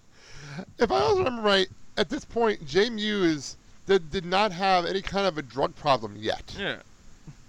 if 0.80 0.92
I 0.92 0.96
also 0.96 1.20
remember 1.20 1.42
right, 1.42 1.68
at 1.98 2.10
this 2.10 2.26
point, 2.26 2.66
Jay 2.66 2.90
Mewes 2.90 3.58
did, 3.86 4.10
did 4.12 4.26
not 4.26 4.52
have 4.52 4.86
any 4.86 5.02
kind 5.02 5.28
of 5.28 5.38
a 5.38 5.42
drug 5.42 5.76
problem 5.76 6.16
yet. 6.18 6.56
yeah. 6.58 6.78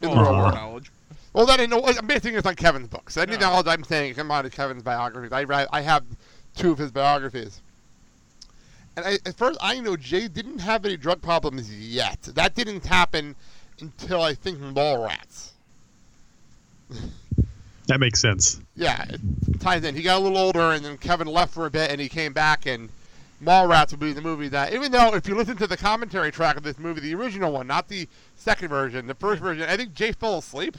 In 0.03 0.11
the 0.11 0.17
Well, 0.17 0.17
real 0.23 0.33
to 0.33 0.39
world. 0.39 0.55
knowledge. 0.55 0.93
Well, 1.33 1.47
that 1.47 1.61
I 1.61 1.67
know. 1.67 1.83
I'm 1.85 2.07
basing 2.07 2.35
this 2.35 2.47
on 2.47 2.55
Kevin's 2.55 2.89
books. 2.89 3.17
Any 3.17 3.33
No. 3.33 3.39
knowledge 3.41 3.67
I'm 3.67 3.83
saying 3.85 4.15
come 4.15 4.31
out 4.31 4.45
of 4.45 4.53
Kevin's 4.53 4.83
biographies. 4.83 5.33
I 5.33 5.67
I 5.73 5.81
have 5.81 6.05
two 6.57 6.71
of 6.73 6.79
his 6.79 6.91
biographies. 6.93 7.61
And 8.97 9.05
I, 9.07 9.19
as 9.27 9.35
far 9.35 9.51
as 9.51 9.59
I 9.61 9.81
know, 9.81 9.97
Jay 9.97 10.29
didn't 10.29 10.61
have 10.61 10.85
any 10.85 10.97
drug 10.97 11.21
problems 11.21 11.75
yet. 11.75 12.23
That 12.23 12.55
didn't 12.55 12.87
happen 12.87 13.35
until 13.81 14.23
I 14.23 14.35
think 14.35 14.59
Mallrats. 14.59 15.51
That 17.87 18.01
makes 18.01 18.21
sense. 18.21 18.61
Yeah, 18.77 19.05
it 19.09 19.61
ties 19.61 19.85
in. 19.85 19.95
He 19.95 20.03
got 20.03 20.19
a 20.19 20.23
little 20.23 20.39
older, 20.39 20.73
and 20.73 20.85
then 20.85 20.97
Kevin 20.97 21.27
left 21.27 21.53
for 21.53 21.67
a 21.67 21.71
bit, 21.71 21.91
and 21.91 22.01
he 22.01 22.09
came 22.09 22.33
back, 22.33 22.65
and 22.65 22.89
Mallrats 23.43 23.91
would 23.91 24.01
be 24.01 24.13
the 24.13 24.23
movie 24.23 24.49
that, 24.49 24.73
even 24.73 24.91
though 24.91 25.15
if 25.15 25.29
you 25.29 25.35
listen 25.35 25.57
to 25.59 25.67
the 25.67 25.77
commentary 25.77 26.33
track 26.33 26.57
of 26.57 26.63
this 26.63 26.79
movie, 26.79 27.01
the 27.01 27.15
original 27.15 27.53
one, 27.53 27.67
not 27.67 27.89
the 27.89 28.09
second 28.37 28.69
version, 28.69 29.07
the 29.07 29.15
first 29.15 29.43
version, 29.43 29.69
I 29.69 29.77
think 29.77 29.93
Jay 29.93 30.13
fell 30.13 30.39
asleep. 30.39 30.79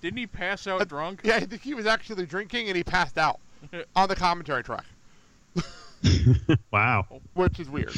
Didn't 0.00 0.18
he 0.18 0.26
pass 0.26 0.66
out 0.66 0.86
drunk? 0.88 1.20
Yeah, 1.22 1.36
I 1.36 1.40
think 1.40 1.62
he 1.62 1.74
was 1.74 1.86
actually 1.86 2.26
drinking, 2.26 2.66
and 2.66 2.76
he 2.76 2.82
passed 2.82 3.16
out 3.16 3.38
on 3.96 4.08
the 4.08 4.16
commentary 4.16 4.64
track, 4.64 4.86
wow. 6.72 7.06
which 7.34 7.60
is 7.60 7.68
weird. 7.68 7.94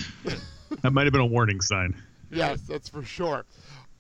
That 0.82 0.92
might 0.92 1.04
have 1.04 1.12
been 1.12 1.23
a 1.23 1.26
warning 1.26 1.61
sign. 1.61 1.94
yes, 2.30 2.61
that's 2.62 2.88
for 2.88 3.04
sure. 3.04 3.44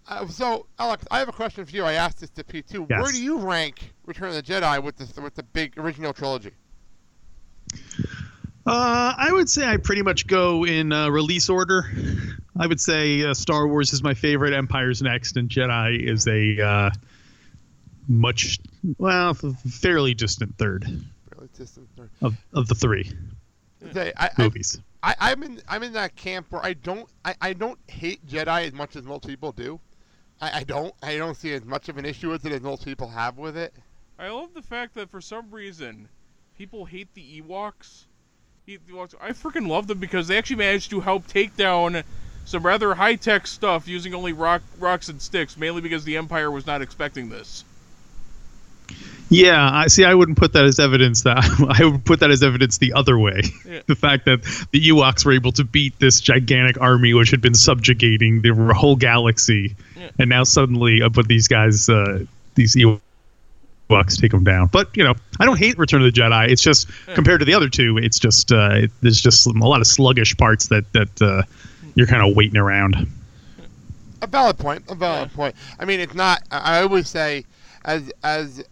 Uh, 0.08 0.26
so, 0.26 0.66
Alex, 0.78 1.04
I 1.10 1.20
have 1.20 1.28
a 1.28 1.32
question 1.32 1.64
for 1.64 1.70
you. 1.70 1.84
I 1.84 1.92
asked 1.92 2.20
this 2.20 2.30
to 2.30 2.44
Pete 2.44 2.68
too. 2.68 2.86
Yes. 2.90 3.02
Where 3.02 3.12
do 3.12 3.22
you 3.22 3.38
rank 3.38 3.92
Return 4.04 4.28
of 4.30 4.34
the 4.34 4.42
Jedi 4.42 4.82
with 4.82 4.96
the 4.96 5.20
with 5.20 5.34
the 5.34 5.44
big 5.44 5.78
original 5.78 6.12
trilogy? 6.12 6.50
Uh, 8.64 9.14
I 9.16 9.30
would 9.32 9.48
say 9.48 9.66
I 9.66 9.76
pretty 9.76 10.02
much 10.02 10.26
go 10.26 10.64
in 10.64 10.92
uh, 10.92 11.08
release 11.08 11.48
order. 11.48 11.90
I 12.58 12.66
would 12.66 12.80
say 12.80 13.24
uh, 13.24 13.34
Star 13.34 13.66
Wars 13.66 13.92
is 13.92 14.02
my 14.02 14.14
favorite, 14.14 14.52
Empire's 14.52 15.02
next, 15.02 15.36
and 15.36 15.48
Jedi 15.48 15.98
is 16.00 16.26
a 16.26 16.60
uh, 16.60 16.90
much 18.08 18.58
well, 18.98 19.34
fairly 19.34 20.14
distant 20.14 20.58
third 20.58 20.84
Really 21.34 21.48
distant 21.56 21.88
third. 21.96 22.10
of, 22.20 22.36
of 22.52 22.68
the 22.68 22.74
three 22.74 23.10
Say, 23.92 24.12
I, 24.16 24.30
I, 24.36 24.42
movies. 24.42 24.80
I, 25.02 25.14
I'm 25.18 25.42
in 25.42 25.60
I'm 25.68 25.82
in 25.82 25.92
that 25.94 26.14
camp 26.16 26.46
where 26.50 26.64
I 26.64 26.74
don't 26.74 27.08
I, 27.24 27.34
I 27.40 27.52
don't 27.52 27.78
hate 27.88 28.26
Jedi 28.26 28.66
as 28.66 28.72
much 28.72 28.96
as 28.96 29.04
most 29.04 29.26
people 29.26 29.52
do. 29.52 29.80
I, 30.40 30.60
I 30.60 30.64
don't 30.64 30.94
I 31.02 31.16
don't 31.16 31.36
see 31.36 31.52
as 31.52 31.64
much 31.64 31.88
of 31.88 31.98
an 31.98 32.04
issue 32.04 32.30
with 32.30 32.46
it 32.46 32.52
as 32.52 32.60
most 32.60 32.84
people 32.84 33.08
have 33.08 33.38
with 33.38 33.56
it. 33.56 33.74
I 34.18 34.28
love 34.28 34.54
the 34.54 34.62
fact 34.62 34.94
that 34.94 35.10
for 35.10 35.20
some 35.20 35.50
reason, 35.50 36.08
people 36.56 36.84
hate 36.84 37.12
the 37.14 37.42
Ewoks. 37.42 38.04
Hate 38.66 38.86
the 38.86 38.92
Ewoks. 38.92 39.14
I 39.20 39.30
freaking 39.30 39.66
love 39.66 39.88
them 39.88 39.98
because 39.98 40.28
they 40.28 40.38
actually 40.38 40.56
managed 40.56 40.90
to 40.90 41.00
help 41.00 41.26
take 41.26 41.56
down 41.56 42.04
some 42.44 42.64
rather 42.64 42.94
high 42.94 43.16
tech 43.16 43.46
stuff 43.46 43.88
using 43.88 44.14
only 44.14 44.32
rock, 44.32 44.62
rocks 44.78 45.08
and 45.08 45.20
sticks, 45.20 45.56
mainly 45.56 45.80
because 45.80 46.04
the 46.04 46.16
Empire 46.16 46.50
was 46.50 46.66
not 46.66 46.82
expecting 46.82 47.28
this. 47.28 47.64
Yeah, 49.32 49.70
I 49.72 49.86
see. 49.86 50.04
I 50.04 50.14
wouldn't 50.14 50.36
put 50.36 50.52
that 50.52 50.64
as 50.64 50.78
evidence. 50.78 51.22
That 51.22 51.38
I 51.80 51.84
would 51.84 52.04
put 52.04 52.20
that 52.20 52.30
as 52.30 52.42
evidence 52.42 52.78
the 52.78 52.92
other 52.92 53.18
way. 53.18 53.40
Yeah. 53.66 53.80
The 53.86 53.94
fact 53.94 54.26
that 54.26 54.42
the 54.72 54.88
Ewoks 54.88 55.24
were 55.24 55.32
able 55.32 55.52
to 55.52 55.64
beat 55.64 55.98
this 55.98 56.20
gigantic 56.20 56.80
army, 56.80 57.14
which 57.14 57.30
had 57.30 57.40
been 57.40 57.54
subjugating 57.54 58.42
the 58.42 58.52
whole 58.76 58.96
galaxy, 58.96 59.74
Yeah. 59.96 60.10
and 60.18 60.28
now 60.28 60.44
suddenly, 60.44 61.00
uh, 61.02 61.08
but 61.08 61.28
these 61.28 61.48
guys, 61.48 61.88
uh, 61.88 62.24
these 62.56 62.76
Ewoks, 62.76 64.20
take 64.20 64.30
them 64.32 64.44
down. 64.44 64.68
But 64.72 64.94
you 64.96 65.04
know, 65.04 65.14
I 65.40 65.44
don't 65.46 65.58
hate 65.58 65.78
Return 65.78 66.02
of 66.04 66.12
the 66.12 66.20
Jedi. 66.20 66.48
It's 66.50 66.62
just 66.62 66.88
Yeah. 67.08 67.14
compared 67.14 67.40
to 67.40 67.44
the 67.46 67.54
other 67.54 67.68
two, 67.68 67.96
it's 67.98 68.18
just 68.18 68.52
uh, 68.52 68.70
it, 68.74 68.90
there's 69.00 69.20
just 69.20 69.46
a 69.46 69.50
lot 69.50 69.80
of 69.80 69.86
sluggish 69.86 70.36
parts 70.36 70.68
that 70.68 70.92
that 70.92 71.22
uh, 71.22 71.42
you're 71.94 72.06
kind 72.06 72.28
of 72.28 72.36
waiting 72.36 72.56
around. 72.58 73.06
A 74.20 74.26
valid 74.26 74.58
point. 74.58 74.84
A 74.88 74.94
valid 74.94 75.30
Yeah. 75.30 75.36
point. 75.36 75.54
I 75.78 75.84
mean, 75.84 76.00
it's 76.00 76.14
not. 76.14 76.42
I 76.50 76.78
I 76.78 76.82
always 76.82 77.08
say, 77.08 77.44
as 77.84 78.10
as 78.22 78.62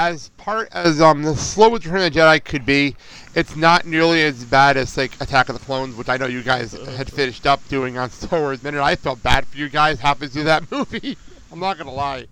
as 0.00 0.30
part 0.30 0.70
as 0.72 0.98
um 1.02 1.22
the 1.22 1.36
slow 1.36 1.70
Return 1.70 1.96
of 1.96 2.12
the 2.12 2.18
Jedi 2.18 2.42
could 2.42 2.64
be, 2.64 2.96
it's 3.34 3.54
not 3.54 3.84
nearly 3.84 4.22
as 4.22 4.42
bad 4.44 4.78
as 4.78 4.96
like 4.96 5.12
Attack 5.20 5.50
of 5.50 5.58
the 5.58 5.64
Clones, 5.64 5.94
which 5.94 6.08
I 6.08 6.16
know 6.16 6.26
you 6.26 6.42
guys 6.42 6.72
had 6.72 7.12
finished 7.12 7.46
up 7.46 7.60
doing 7.68 7.98
on 7.98 8.08
Star 8.10 8.40
Wars 8.40 8.62
Minute. 8.62 8.80
I 8.80 8.96
felt 8.96 9.22
bad 9.22 9.46
for 9.46 9.58
you 9.58 9.68
guys 9.68 10.00
having 10.00 10.28
to 10.28 10.34
do 10.34 10.44
that 10.44 10.70
movie. 10.72 11.18
I'm 11.52 11.60
not 11.60 11.76
gonna 11.76 11.92
lie. 11.92 12.26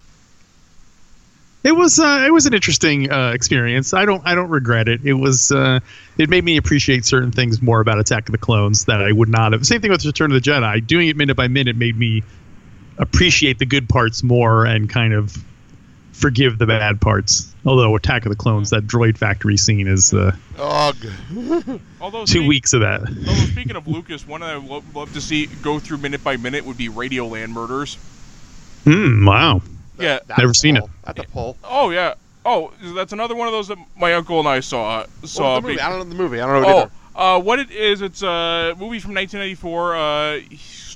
It 1.62 1.72
was 1.72 1.98
uh, 1.98 2.24
it 2.26 2.32
was 2.32 2.46
an 2.46 2.54
interesting 2.54 3.12
uh, 3.12 3.32
experience. 3.34 3.92
I 3.92 4.06
don't 4.06 4.22
I 4.24 4.34
don't 4.34 4.48
regret 4.48 4.88
it. 4.88 5.04
It 5.04 5.14
was 5.14 5.52
uh, 5.52 5.80
it 6.16 6.30
made 6.30 6.44
me 6.44 6.56
appreciate 6.56 7.04
certain 7.04 7.32
things 7.32 7.60
more 7.60 7.80
about 7.80 7.98
Attack 7.98 8.30
of 8.30 8.32
the 8.32 8.38
Clones 8.38 8.86
that 8.86 9.02
I 9.02 9.12
would 9.12 9.28
not 9.28 9.52
have. 9.52 9.66
Same 9.66 9.82
thing 9.82 9.90
with 9.90 10.06
Return 10.06 10.32
of 10.32 10.42
the 10.42 10.50
Jedi. 10.50 10.86
Doing 10.86 11.08
it 11.08 11.16
minute 11.18 11.36
by 11.36 11.48
minute 11.48 11.76
made 11.76 11.98
me 11.98 12.22
appreciate 12.96 13.58
the 13.58 13.66
good 13.66 13.90
parts 13.90 14.22
more 14.22 14.64
and 14.64 14.88
kind 14.88 15.12
of 15.12 15.36
forgive 16.18 16.58
the 16.58 16.66
bad 16.66 17.00
parts. 17.00 17.54
Although 17.68 17.94
Attack 17.96 18.24
of 18.24 18.30
the 18.30 18.36
Clones, 18.36 18.70
that 18.70 18.86
droid 18.86 19.18
factory 19.18 19.58
scene 19.58 19.86
is 19.86 20.14
uh, 20.14 20.34
Ugh. 20.56 20.96
Although 22.00 22.24
two 22.24 22.38
speak- 22.38 22.48
weeks 22.48 22.72
of 22.72 22.80
that. 22.80 23.02
Although 23.02 23.32
speaking 23.52 23.76
of 23.76 23.86
Lucas, 23.86 24.26
one 24.26 24.42
I 24.42 24.56
would 24.56 24.66
lo- 24.68 24.84
love 24.94 25.12
to 25.12 25.20
see 25.20 25.46
go 25.62 25.78
through 25.78 25.98
minute 25.98 26.24
by 26.24 26.38
minute 26.38 26.64
would 26.64 26.78
be 26.78 26.88
Radioland 26.88 27.50
murders. 27.50 27.96
Hmm. 28.84 29.26
wow. 29.26 29.60
Yeah. 29.98 30.20
That's 30.26 30.38
Never 30.38 30.52
a 30.52 30.54
seen 30.54 30.78
pull. 30.78 30.90
At 31.06 31.16
the 31.16 31.24
pull. 31.24 31.58
Oh 31.62 31.90
yeah. 31.90 32.14
Oh, 32.46 32.72
that's 32.94 33.12
another 33.12 33.34
one 33.34 33.46
of 33.48 33.52
those 33.52 33.68
that 33.68 33.76
my 33.98 34.14
uncle 34.14 34.38
and 34.38 34.48
I 34.48 34.60
saw. 34.60 35.04
Saw. 35.24 35.54
What 35.56 35.62
was 35.62 35.62
the 35.62 35.68
movie? 35.68 35.74
be- 35.74 35.80
I 35.82 35.88
don't 35.90 35.98
know 35.98 36.04
the 36.04 36.14
movie. 36.22 36.40
I 36.40 36.46
don't 36.46 36.62
know 36.62 36.74
what 36.74 36.90
Oh, 37.16 37.36
uh, 37.36 37.40
what 37.40 37.58
it 37.58 37.70
is? 37.70 38.00
It's 38.00 38.22
a 38.22 38.74
movie 38.78 39.00
from 39.00 39.12
1994. 39.14 39.94
Uh, 39.96 40.40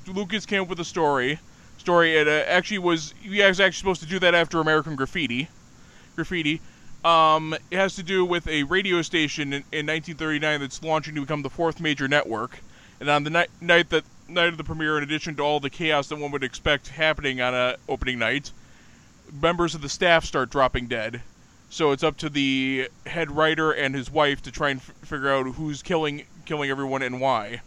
Lucas 0.06 0.46
came 0.46 0.62
up 0.62 0.68
with 0.68 0.80
a 0.80 0.84
story. 0.84 1.38
Story. 1.76 2.16
It 2.16 2.26
uh, 2.28 2.44
actually 2.48 2.78
was. 2.78 3.12
He 3.20 3.42
was 3.42 3.60
actually 3.60 3.72
supposed 3.78 4.00
to 4.00 4.06
do 4.08 4.18
that 4.20 4.34
after 4.34 4.58
American 4.58 4.96
Graffiti. 4.96 5.48
Graffiti. 6.16 6.60
Um, 7.04 7.54
it 7.70 7.76
has 7.76 7.96
to 7.96 8.02
do 8.02 8.24
with 8.24 8.46
a 8.46 8.62
radio 8.64 9.02
station 9.02 9.48
in, 9.52 9.64
in 9.72 9.86
1939 9.86 10.60
that's 10.60 10.82
launching 10.82 11.14
to 11.16 11.20
become 11.22 11.42
the 11.42 11.50
fourth 11.50 11.80
major 11.80 12.06
network. 12.06 12.60
And 13.00 13.08
on 13.08 13.24
the 13.24 13.30
night, 13.30 13.50
night 13.60 13.90
that 13.90 14.04
night 14.28 14.48
of 14.48 14.56
the 14.56 14.64
premiere, 14.64 14.96
in 14.98 15.02
addition 15.02 15.34
to 15.36 15.42
all 15.42 15.58
the 15.58 15.68
chaos 15.70 16.06
that 16.08 16.16
one 16.16 16.30
would 16.30 16.44
expect 16.44 16.88
happening 16.88 17.40
on 17.40 17.54
a 17.54 17.76
opening 17.88 18.18
night, 18.20 18.52
members 19.40 19.74
of 19.74 19.82
the 19.82 19.88
staff 19.88 20.24
start 20.24 20.50
dropping 20.50 20.86
dead. 20.86 21.22
So 21.70 21.90
it's 21.90 22.04
up 22.04 22.16
to 22.18 22.28
the 22.28 22.88
head 23.06 23.30
writer 23.32 23.72
and 23.72 23.94
his 23.94 24.10
wife 24.10 24.40
to 24.42 24.52
try 24.52 24.70
and 24.70 24.78
f- 24.80 24.92
figure 25.02 25.30
out 25.32 25.46
who's 25.54 25.82
killing 25.82 26.24
killing 26.44 26.70
everyone 26.70 27.02
and 27.02 27.20
why. 27.20 27.62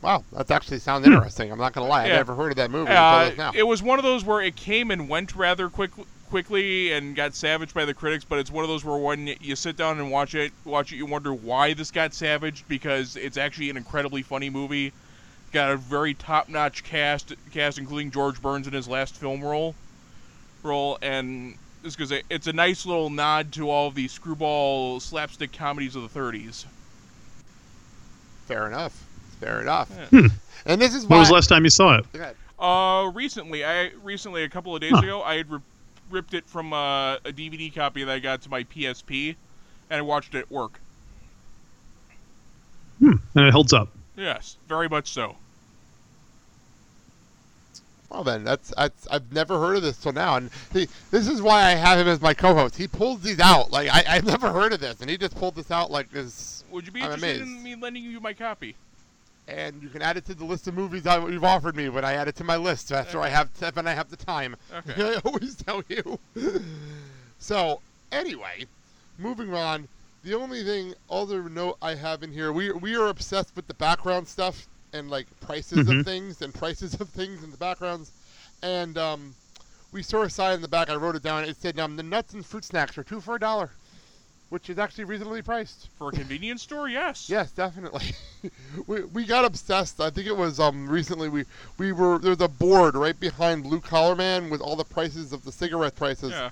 Wow, 0.00 0.24
that 0.32 0.50
actually 0.50 0.78
sounds 0.80 1.06
interesting. 1.06 1.52
I'm 1.52 1.58
not 1.58 1.72
gonna 1.72 1.86
lie. 1.86 2.06
Yeah. 2.06 2.14
I 2.14 2.16
never 2.16 2.34
heard 2.34 2.50
of 2.50 2.56
that 2.56 2.70
movie 2.72 2.90
Uh, 2.90 3.24
until 3.26 3.36
now. 3.36 3.52
it 3.54 3.66
was 3.66 3.82
one 3.82 3.98
of 4.00 4.04
those 4.04 4.24
where 4.24 4.40
it 4.40 4.56
came 4.56 4.90
and 4.90 5.08
went 5.08 5.36
rather 5.36 5.68
quick, 5.68 5.92
quickly 6.32 6.92
and 6.92 7.14
got 7.14 7.34
savaged 7.34 7.74
by 7.74 7.84
the 7.84 7.92
critics. 7.92 8.24
But 8.24 8.38
it's 8.38 8.50
one 8.50 8.64
of 8.64 8.68
those 8.70 8.82
where 8.86 8.96
when 8.96 9.26
you 9.42 9.54
sit 9.54 9.76
down 9.76 9.98
and 10.00 10.10
watch 10.10 10.34
it, 10.34 10.50
watch 10.64 10.90
it, 10.90 10.96
you 10.96 11.04
wonder 11.04 11.34
why 11.34 11.74
this 11.74 11.90
got 11.90 12.14
savaged 12.14 12.66
because 12.68 13.16
it's 13.16 13.36
actually 13.36 13.68
an 13.68 13.76
incredibly 13.76 14.22
funny 14.22 14.48
movie. 14.48 14.92
Got 15.52 15.72
a 15.72 15.76
very 15.76 16.14
top-notch 16.14 16.84
cast, 16.84 17.34
cast 17.52 17.76
including 17.76 18.10
George 18.10 18.40
Burns 18.40 18.66
in 18.66 18.72
his 18.72 18.88
last 18.88 19.14
film 19.14 19.42
role, 19.44 19.74
role, 20.62 20.96
and 21.02 21.54
it's 21.84 21.94
because 21.94 22.18
it's 22.30 22.46
a 22.46 22.52
nice 22.54 22.86
little 22.86 23.10
nod 23.10 23.52
to 23.52 23.68
all 23.68 23.88
of 23.88 23.94
the 23.94 24.08
screwball 24.08 25.00
slapstick 25.00 25.52
comedies 25.52 25.94
of 25.96 26.10
the 26.10 26.18
30s. 26.18 26.64
Fair 28.46 28.66
enough. 28.66 29.04
Fair 29.38 29.60
enough. 29.60 29.90
Yeah. 29.94 30.20
Hmm. 30.20 30.26
And 30.64 30.80
this 30.80 30.94
is 30.94 31.02
When 31.04 31.16
why. 31.16 31.18
was 31.18 31.28
the 31.28 31.34
last 31.34 31.48
time 31.48 31.64
you 31.64 31.70
saw 31.70 31.98
it? 31.98 32.06
Go. 32.14 32.32
Uh, 32.64 33.10
recently, 33.10 33.64
I 33.64 33.90
recently 34.02 34.44
a 34.44 34.48
couple 34.48 34.74
of 34.74 34.80
days 34.80 34.92
Huh. 34.92 34.98
ago, 35.02 35.22
I 35.22 35.34
had 35.38 35.50
ri- 35.50 35.58
ripped 36.12 36.34
it 36.34 36.46
from 36.46 36.72
uh, 36.72 37.14
a 37.16 37.32
DVD 37.32 37.74
copy 37.74 38.04
that 38.04 38.12
I 38.12 38.18
got 38.18 38.42
to 38.42 38.50
my 38.50 38.64
PSP, 38.64 39.34
and 39.90 39.98
I 39.98 40.02
watched 40.02 40.34
it 40.34 40.38
at 40.38 40.50
work. 40.50 40.78
Hmm. 42.98 43.16
And 43.34 43.46
it 43.46 43.52
holds 43.52 43.72
up. 43.72 43.88
Yes, 44.16 44.56
very 44.68 44.88
much 44.88 45.10
so. 45.10 45.36
Well 48.10 48.24
then, 48.24 48.44
that's, 48.44 48.74
that's 48.76 49.08
I've 49.10 49.32
never 49.32 49.58
heard 49.58 49.76
of 49.76 49.82
this 49.82 49.96
till 49.96 50.12
now, 50.12 50.36
and 50.36 50.50
see, 50.72 50.86
this 51.10 51.26
is 51.26 51.40
why 51.40 51.64
I 51.64 51.70
have 51.70 51.98
him 51.98 52.08
as 52.08 52.20
my 52.20 52.34
co-host. 52.34 52.76
He 52.76 52.86
pulls 52.86 53.22
these 53.22 53.40
out 53.40 53.72
like 53.72 53.88
I, 53.88 54.04
I've 54.06 54.26
never 54.26 54.52
heard 54.52 54.74
of 54.74 54.80
this, 54.80 55.00
and 55.00 55.08
he 55.08 55.16
just 55.16 55.34
pulled 55.34 55.54
this 55.54 55.70
out 55.70 55.90
like 55.90 56.10
this. 56.10 56.62
Would 56.70 56.86
you 56.86 56.92
be 56.92 57.00
I'm 57.00 57.12
interested 57.12 57.40
amazed. 57.42 57.56
in 57.56 57.62
me 57.62 57.74
lending 57.74 58.04
you 58.04 58.20
my 58.20 58.34
copy? 58.34 58.76
And 59.48 59.82
you 59.82 59.88
can 59.88 60.02
add 60.02 60.16
it 60.16 60.24
to 60.26 60.34
the 60.34 60.44
list 60.44 60.68
of 60.68 60.74
movies 60.74 61.02
that 61.02 61.20
you've 61.28 61.42
offered 61.44 61.74
me 61.76 61.88
when 61.88 62.04
I 62.04 62.12
add 62.14 62.28
it 62.28 62.36
to 62.36 62.44
my 62.44 62.56
list 62.56 62.92
after 62.92 63.20
I 63.20 63.28
have 63.28 63.50
when 63.74 63.86
I 63.88 63.92
have 63.92 64.08
the 64.10 64.16
time. 64.16 64.56
Okay. 64.72 65.16
I 65.16 65.20
always 65.24 65.56
tell 65.56 65.82
you. 65.88 66.18
so 67.38 67.80
anyway, 68.10 68.66
moving 69.18 69.52
on. 69.54 69.88
The 70.24 70.34
only 70.34 70.62
thing, 70.62 70.94
other 71.10 71.48
note 71.48 71.76
I 71.82 71.96
have 71.96 72.22
in 72.22 72.30
here, 72.32 72.52
we 72.52 72.70
we 72.70 72.94
are 72.94 73.08
obsessed 73.08 73.56
with 73.56 73.66
the 73.66 73.74
background 73.74 74.28
stuff 74.28 74.68
and 74.92 75.10
like 75.10 75.26
prices 75.40 75.88
Mhm. 75.88 76.00
of 76.00 76.04
things 76.06 76.40
and 76.42 76.54
prices 76.54 76.94
of 77.00 77.08
things 77.08 77.42
in 77.42 77.50
the 77.50 77.56
backgrounds, 77.56 78.12
and 78.62 78.96
um, 78.96 79.34
we 79.90 80.02
saw 80.04 80.22
a 80.22 80.30
sign 80.30 80.54
in 80.54 80.62
the 80.62 80.68
back. 80.68 80.88
I 80.88 80.94
wrote 80.94 81.16
it 81.16 81.22
down. 81.24 81.42
It 81.44 81.56
said 81.56 81.80
um, 81.80 81.96
the 81.96 82.04
nuts 82.04 82.34
and 82.34 82.46
fruit 82.46 82.64
snacks 82.64 82.96
are 82.96 83.02
two 83.02 83.20
for 83.20 83.34
a 83.34 83.40
dollar, 83.40 83.70
which 84.52 84.68
is 84.68 84.78
actually 84.78 85.04
reasonably 85.04 85.40
priced. 85.40 85.88
For 85.96 86.10
a 86.10 86.12
convenience 86.12 86.62
store, 86.62 86.86
yes. 86.86 87.26
Yes, 87.30 87.50
definitely. 87.52 88.14
we, 88.86 89.02
we 89.04 89.24
got 89.24 89.46
obsessed. 89.46 89.98
I 89.98 90.10
think 90.10 90.26
it 90.26 90.36
was 90.36 90.60
um 90.60 90.86
recently 90.86 91.30
we 91.30 91.46
we 91.78 91.90
were 91.92 92.18
there's 92.18 92.42
a 92.42 92.48
board 92.48 92.94
right 92.94 93.18
behind 93.18 93.62
Blue 93.62 93.80
Collar 93.80 94.14
Man 94.14 94.50
with 94.50 94.60
all 94.60 94.76
the 94.76 94.84
prices 94.84 95.32
of 95.32 95.42
the 95.46 95.50
cigarette 95.52 95.96
prices 95.96 96.32
Yeah. 96.32 96.50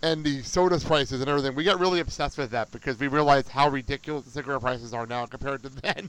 and 0.00 0.22
the 0.24 0.42
sodas 0.44 0.84
prices 0.84 1.20
and 1.20 1.28
everything. 1.28 1.56
We 1.56 1.64
got 1.64 1.80
really 1.80 1.98
obsessed 1.98 2.38
with 2.38 2.52
that 2.52 2.70
because 2.70 3.00
we 3.00 3.08
realized 3.08 3.48
how 3.48 3.68
ridiculous 3.68 4.24
the 4.26 4.30
cigarette 4.30 4.60
prices 4.60 4.94
are 4.94 5.06
now 5.06 5.26
compared 5.26 5.64
to 5.64 5.68
then. 5.82 6.08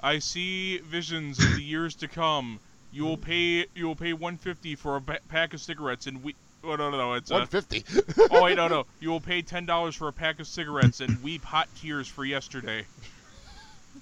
I 0.00 0.20
see 0.20 0.78
visions 0.78 1.40
of 1.44 1.56
the 1.56 1.62
years 1.64 1.96
to 1.96 2.06
come. 2.06 2.60
You 2.92 3.04
will 3.06 3.16
pay. 3.16 3.66
You 3.74 3.88
will 3.88 3.96
pay 3.96 4.12
150 4.12 4.76
for 4.76 4.94
a 4.94 5.00
ba- 5.00 5.18
pack 5.28 5.52
of 5.52 5.60
cigarettes, 5.60 6.06
and 6.06 6.22
we. 6.22 6.36
Oh 6.66 6.74
no 6.74 6.90
no 6.90 6.98
no! 6.98 7.12
It's 7.14 7.30
uh, 7.30 7.34
150. 7.34 7.84
oh 8.30 8.42
wait 8.42 8.56
no 8.56 8.66
no! 8.66 8.84
You 8.98 9.10
will 9.10 9.20
pay 9.20 9.40
ten 9.40 9.66
dollars 9.66 9.94
for 9.94 10.08
a 10.08 10.12
pack 10.12 10.40
of 10.40 10.48
cigarettes 10.48 11.00
and 11.00 11.22
weep 11.22 11.44
hot 11.44 11.68
tears 11.76 12.08
for 12.08 12.24
yesterday. 12.24 12.86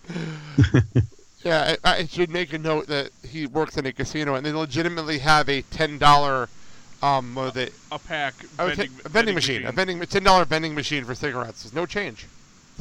yeah, 1.44 1.76
I, 1.84 1.98
I 1.98 2.06
should 2.06 2.30
make 2.30 2.52
a 2.52 2.58
note 2.58 2.86
that 2.86 3.10
he 3.22 3.46
works 3.46 3.76
in 3.76 3.84
a 3.86 3.92
casino 3.92 4.34
and 4.34 4.44
they 4.46 4.52
legitimately 4.52 5.18
have 5.18 5.48
a 5.48 5.62
ten 5.62 5.98
dollar 5.98 6.48
um 7.02 7.36
is 7.38 7.56
it? 7.56 7.74
A 7.90 7.98
pack 7.98 8.46
vending, 8.56 8.98
a 9.04 9.08
vending 9.10 9.34
machine, 9.34 9.66
a 9.66 9.72
vending 9.72 10.00
ten 10.00 10.22
dollar 10.22 10.46
vending 10.46 10.74
machine 10.74 11.04
for 11.04 11.14
cigarettes. 11.14 11.62
There's 11.62 11.74
no 11.74 11.84
change. 11.84 12.26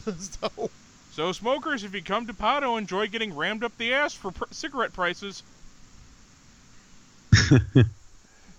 so 0.18 0.72
So, 1.12 1.32
smokers, 1.32 1.84
if 1.84 1.94
you 1.94 2.02
come 2.02 2.26
to 2.26 2.34
Pato, 2.34 2.78
enjoy 2.78 3.08
getting 3.08 3.36
rammed 3.36 3.64
up 3.64 3.78
the 3.78 3.94
ass 3.94 4.14
for 4.14 4.32
pr- 4.32 4.46
cigarette 4.52 4.94
prices. 4.94 5.44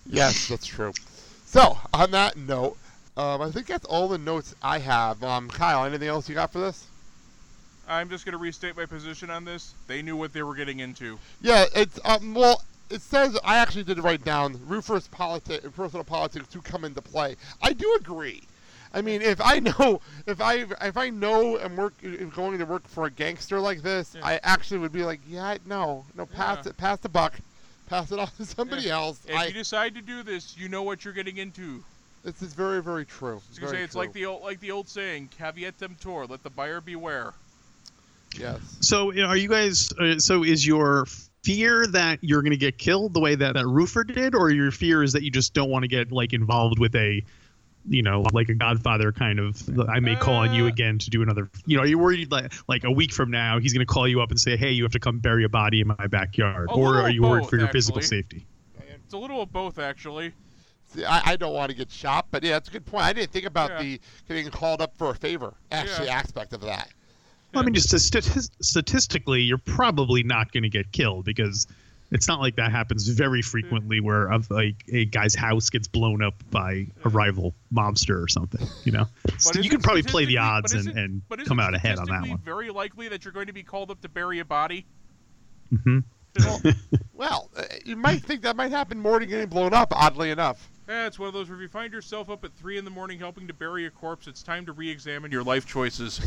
yes, 0.06 0.48
that's 0.48 0.66
true. 0.66 0.92
So, 1.54 1.78
on 1.92 2.10
that 2.10 2.36
note, 2.36 2.76
um, 3.16 3.40
I 3.40 3.48
think 3.48 3.68
that's 3.68 3.84
all 3.84 4.08
the 4.08 4.18
notes 4.18 4.56
I 4.60 4.80
have. 4.80 5.22
Um, 5.22 5.48
Kyle, 5.48 5.84
anything 5.84 6.08
else 6.08 6.28
you 6.28 6.34
got 6.34 6.50
for 6.50 6.58
this? 6.58 6.88
I'm 7.86 8.08
just 8.10 8.24
going 8.24 8.32
to 8.32 8.38
restate 8.38 8.76
my 8.76 8.86
position 8.86 9.30
on 9.30 9.44
this. 9.44 9.72
They 9.86 10.02
knew 10.02 10.16
what 10.16 10.32
they 10.32 10.42
were 10.42 10.56
getting 10.56 10.80
into. 10.80 11.16
Yeah, 11.40 11.66
it's 11.76 12.00
um, 12.04 12.34
well, 12.34 12.64
it 12.90 13.02
says 13.02 13.38
I 13.44 13.58
actually 13.58 13.84
did 13.84 14.00
write 14.00 14.24
down 14.24 14.58
Rufus 14.66 15.06
politics, 15.06 15.64
personal 15.76 16.02
politics 16.02 16.48
to 16.48 16.60
come 16.60 16.84
into 16.84 17.00
play. 17.00 17.36
I 17.62 17.72
do 17.72 17.98
agree. 18.00 18.42
I 18.92 19.00
mean, 19.00 19.22
if 19.22 19.40
I 19.40 19.60
know, 19.60 20.00
if 20.26 20.40
I 20.40 20.66
if 20.80 20.96
I 20.96 21.08
know 21.10 21.60
I'm 21.60 21.76
work 21.76 21.94
going 22.02 22.58
to 22.58 22.64
work 22.64 22.88
for 22.88 23.04
a 23.04 23.10
gangster 23.10 23.60
like 23.60 23.80
this, 23.80 24.16
Yeah. 24.16 24.26
I 24.26 24.40
actually 24.42 24.78
would 24.78 24.92
be 24.92 25.04
like, 25.04 25.20
yeah, 25.28 25.58
no, 25.66 26.04
no, 26.16 26.26
pass 26.26 26.66
Yeah. 26.66 26.70
it, 26.70 26.76
pass 26.78 26.98
the 26.98 27.08
buck, 27.08 27.34
pass 27.86 28.10
it 28.12 28.18
off 28.18 28.36
to 28.36 28.44
somebody 28.46 28.82
Yeah. 28.82 28.94
else. 28.94 29.20
If 29.26 29.36
I, 29.36 29.46
you 29.46 29.52
decide 29.52 29.94
to 29.94 30.02
do 30.02 30.22
this, 30.22 30.56
you 30.56 30.68
know 30.68 30.82
what 30.82 31.04
you're 31.04 31.14
getting 31.14 31.36
into. 31.36 31.84
this 32.22 32.40
is 32.42 32.54
very, 32.54 32.82
very 32.82 33.04
true. 33.04 33.40
I 33.56 33.60
Very 33.60 33.70
say 33.76 33.82
it's 33.84 33.92
true. 33.92 34.00
like 34.02 34.12
the 34.12 34.26
old 34.26 34.42
like 34.42 34.60
the 34.60 34.70
old 34.70 34.88
saying, 34.88 35.28
"Caveat 35.36 35.82
emptor," 35.82 36.26
let 36.26 36.42
the 36.42 36.50
buyer 36.50 36.80
beware. 36.80 37.34
yes. 38.38 38.58
So 38.80 39.12
are 39.22 39.36
you 39.36 39.48
guys? 39.48 39.90
Uh, 40.00 40.18
so 40.18 40.42
is 40.44 40.66
your 40.66 41.06
fear 41.42 41.86
that 41.88 42.18
you're 42.22 42.40
going 42.40 42.52
to 42.52 42.56
get 42.56 42.78
killed 42.78 43.12
the 43.12 43.20
way 43.20 43.34
that 43.34 43.54
that 43.54 43.66
roofer 43.66 44.02
did, 44.04 44.34
or 44.34 44.50
your 44.50 44.70
fear 44.70 45.02
is 45.02 45.12
that 45.12 45.22
you 45.22 45.30
just 45.30 45.52
don't 45.52 45.68
want 45.70 45.82
to 45.82 45.88
get 45.88 46.10
like 46.10 46.32
involved 46.32 46.78
with 46.78 46.94
a, 46.96 47.22
you 47.88 48.02
know, 48.02 48.24
like 48.32 48.48
a 48.48 48.54
Godfather 48.54 49.12
kind 49.12 49.38
of? 49.38 49.62
I 49.88 50.00
may 50.00 50.16
call 50.16 50.36
on 50.36 50.54
you 50.54 50.64
Uh, 50.64 50.68
again 50.68 50.98
to 50.98 51.10
do 51.10 51.22
another. 51.22 51.50
You 51.66 51.76
know, 51.76 51.82
are 51.82 51.86
you 51.86 51.98
worried 51.98 52.30
like 52.32 52.52
like 52.68 52.84
a 52.84 52.90
week 52.90 53.12
from 53.12 53.30
now 53.30 53.58
he's 53.58 53.72
going 53.72 53.86
to 53.86 53.92
call 53.92 54.08
you 54.08 54.20
up 54.22 54.30
and 54.30 54.40
say, 54.40 54.56
hey, 54.56 54.70
you 54.70 54.82
have 54.84 54.92
to 54.92 55.00
come 55.00 55.18
bury 55.18 55.44
a 55.44 55.48
body 55.48 55.80
in 55.80 55.88
my 55.88 56.06
backyard, 56.06 56.70
A 56.70 56.72
or 56.72 57.00
are 57.00 57.10
you 57.10 57.22
worried 57.22 57.42
both, 57.42 57.50
for 57.50 57.58
your 57.58 57.68
physical 57.68 58.00
safety? 58.02 58.46
It's 59.04 59.12
a 59.12 59.18
little 59.18 59.42
of 59.42 59.52
both, 59.52 59.78
actually. 59.78 60.32
I, 61.06 61.32
I 61.32 61.36
don't 61.36 61.52
want 61.52 61.70
to 61.70 61.76
get 61.76 61.90
shot, 61.90 62.26
but 62.30 62.42
yeah, 62.42 62.52
that's 62.52 62.68
a 62.68 62.72
good 62.72 62.86
point. 62.86 63.04
I 63.04 63.12
didn't 63.12 63.32
think 63.32 63.46
about 63.46 63.70
Yeah. 63.70 63.82
the 63.82 64.00
getting 64.28 64.48
called 64.50 64.80
up 64.80 64.96
for 64.96 65.10
a 65.10 65.14
favor 65.14 65.54
actually 65.72 66.06
Yeah. 66.06 66.18
aspect 66.18 66.52
of 66.52 66.60
that. 66.62 66.88
Well, 67.52 67.62
I 67.62 67.66
mean, 67.66 67.74
just 67.74 67.88
statistically, 68.60 69.42
you're 69.42 69.58
probably 69.58 70.22
not 70.22 70.52
going 70.52 70.62
to 70.64 70.68
get 70.68 70.90
killed 70.92 71.24
because 71.24 71.66
it's 72.10 72.28
not 72.28 72.40
like 72.40 72.56
that 72.56 72.70
happens 72.70 73.08
very 73.08 73.42
frequently, 73.42 74.00
where 74.00 74.30
of 74.30 74.50
like 74.50 74.84
a 74.92 75.04
guy's 75.06 75.34
house 75.34 75.70
gets 75.70 75.88
blown 75.88 76.22
up 76.22 76.34
by 76.50 76.86
a 77.04 77.08
rival 77.08 77.54
mobster 77.72 78.22
or 78.22 78.28
something. 78.28 78.66
You 78.84 78.92
know, 78.92 79.04
so 79.38 79.52
you 79.54 79.60
isn't 79.60 79.70
can 79.70 79.80
probably 79.80 80.02
play 80.02 80.24
the 80.24 80.38
odds 80.38 80.72
and, 80.72 80.80
isn't- 80.80 80.98
and 80.98 81.46
come 81.46 81.58
out 81.60 81.74
ahead 81.74 81.98
on 81.98 82.06
that 82.06 82.28
one. 82.28 82.38
Very 82.38 82.70
likely 82.70 83.08
that 83.08 83.24
you're 83.24 83.32
going 83.32 83.46
to 83.48 83.52
be 83.52 83.62
called 83.62 83.90
up 83.90 84.00
to 84.02 84.08
bury 84.08 84.38
a 84.38 84.44
body. 84.44 84.86
hmm 85.70 86.00
Well, 86.38 86.60
well, 87.14 87.50
uh, 87.56 87.62
you 87.84 87.96
might 87.96 88.22
think 88.22 88.42
that 88.42 88.56
might 88.56 88.70
happen 88.70 88.98
more 89.00 89.18
than 89.20 89.28
getting 89.28 89.48
blown 89.48 89.72
up. 89.74 89.92
Oddly 89.94 90.30
enough. 90.30 90.70
Yeah, 90.86 91.06
it's 91.06 91.18
one 91.18 91.28
of 91.28 91.32
those 91.32 91.48
where 91.48 91.56
if 91.56 91.62
you 91.62 91.68
find 91.68 91.94
yourself 91.94 92.28
up 92.28 92.44
at 92.44 92.52
three 92.52 92.76
in 92.76 92.84
the 92.84 92.90
morning 92.90 93.18
helping 93.18 93.46
to 93.46 93.54
bury 93.54 93.86
a 93.86 93.90
corpse, 93.90 94.26
it's 94.26 94.42
time 94.42 94.66
to 94.66 94.72
re-examine 94.72 95.32
your 95.32 95.42
life 95.42 95.64
choices. 95.64 96.20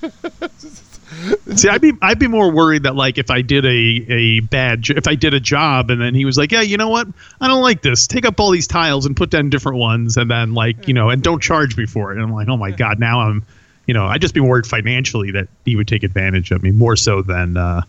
See, 1.56 1.68
I'd 1.68 1.80
be 1.80 1.92
I'd 2.00 2.18
be 2.20 2.28
more 2.28 2.52
worried 2.52 2.84
that 2.84 2.94
like 2.94 3.18
if 3.18 3.30
I 3.30 3.42
did 3.42 3.64
a 3.64 3.68
a 3.68 4.40
bad 4.40 4.82
jo- 4.82 4.94
if 4.96 5.08
I 5.08 5.16
did 5.16 5.34
a 5.34 5.40
job 5.40 5.90
and 5.90 6.00
then 6.00 6.14
he 6.14 6.24
was 6.24 6.38
like, 6.38 6.52
yeah, 6.52 6.60
you 6.60 6.76
know 6.76 6.88
what, 6.88 7.08
I 7.40 7.48
don't 7.48 7.62
like 7.62 7.82
this. 7.82 8.06
Take 8.06 8.24
up 8.24 8.38
all 8.38 8.52
these 8.52 8.68
tiles 8.68 9.06
and 9.06 9.16
put 9.16 9.30
down 9.30 9.50
different 9.50 9.78
ones, 9.78 10.16
and 10.16 10.30
then 10.30 10.54
like 10.54 10.86
you 10.86 10.94
know, 10.94 11.10
and 11.10 11.20
don't 11.20 11.42
charge 11.42 11.76
me 11.76 11.86
for 11.86 12.12
it. 12.12 12.16
And 12.16 12.22
I'm 12.22 12.32
like, 12.32 12.48
oh 12.48 12.56
my 12.56 12.70
god, 12.70 13.00
now 13.00 13.20
I'm, 13.22 13.44
you 13.86 13.94
know, 13.94 14.06
I'd 14.06 14.20
just 14.20 14.34
be 14.34 14.40
worried 14.40 14.66
financially 14.66 15.32
that 15.32 15.48
he 15.64 15.74
would 15.74 15.88
take 15.88 16.04
advantage 16.04 16.52
of 16.52 16.62
me 16.62 16.70
more 16.70 16.94
so 16.94 17.22
than 17.22 17.56
uh, 17.56 17.82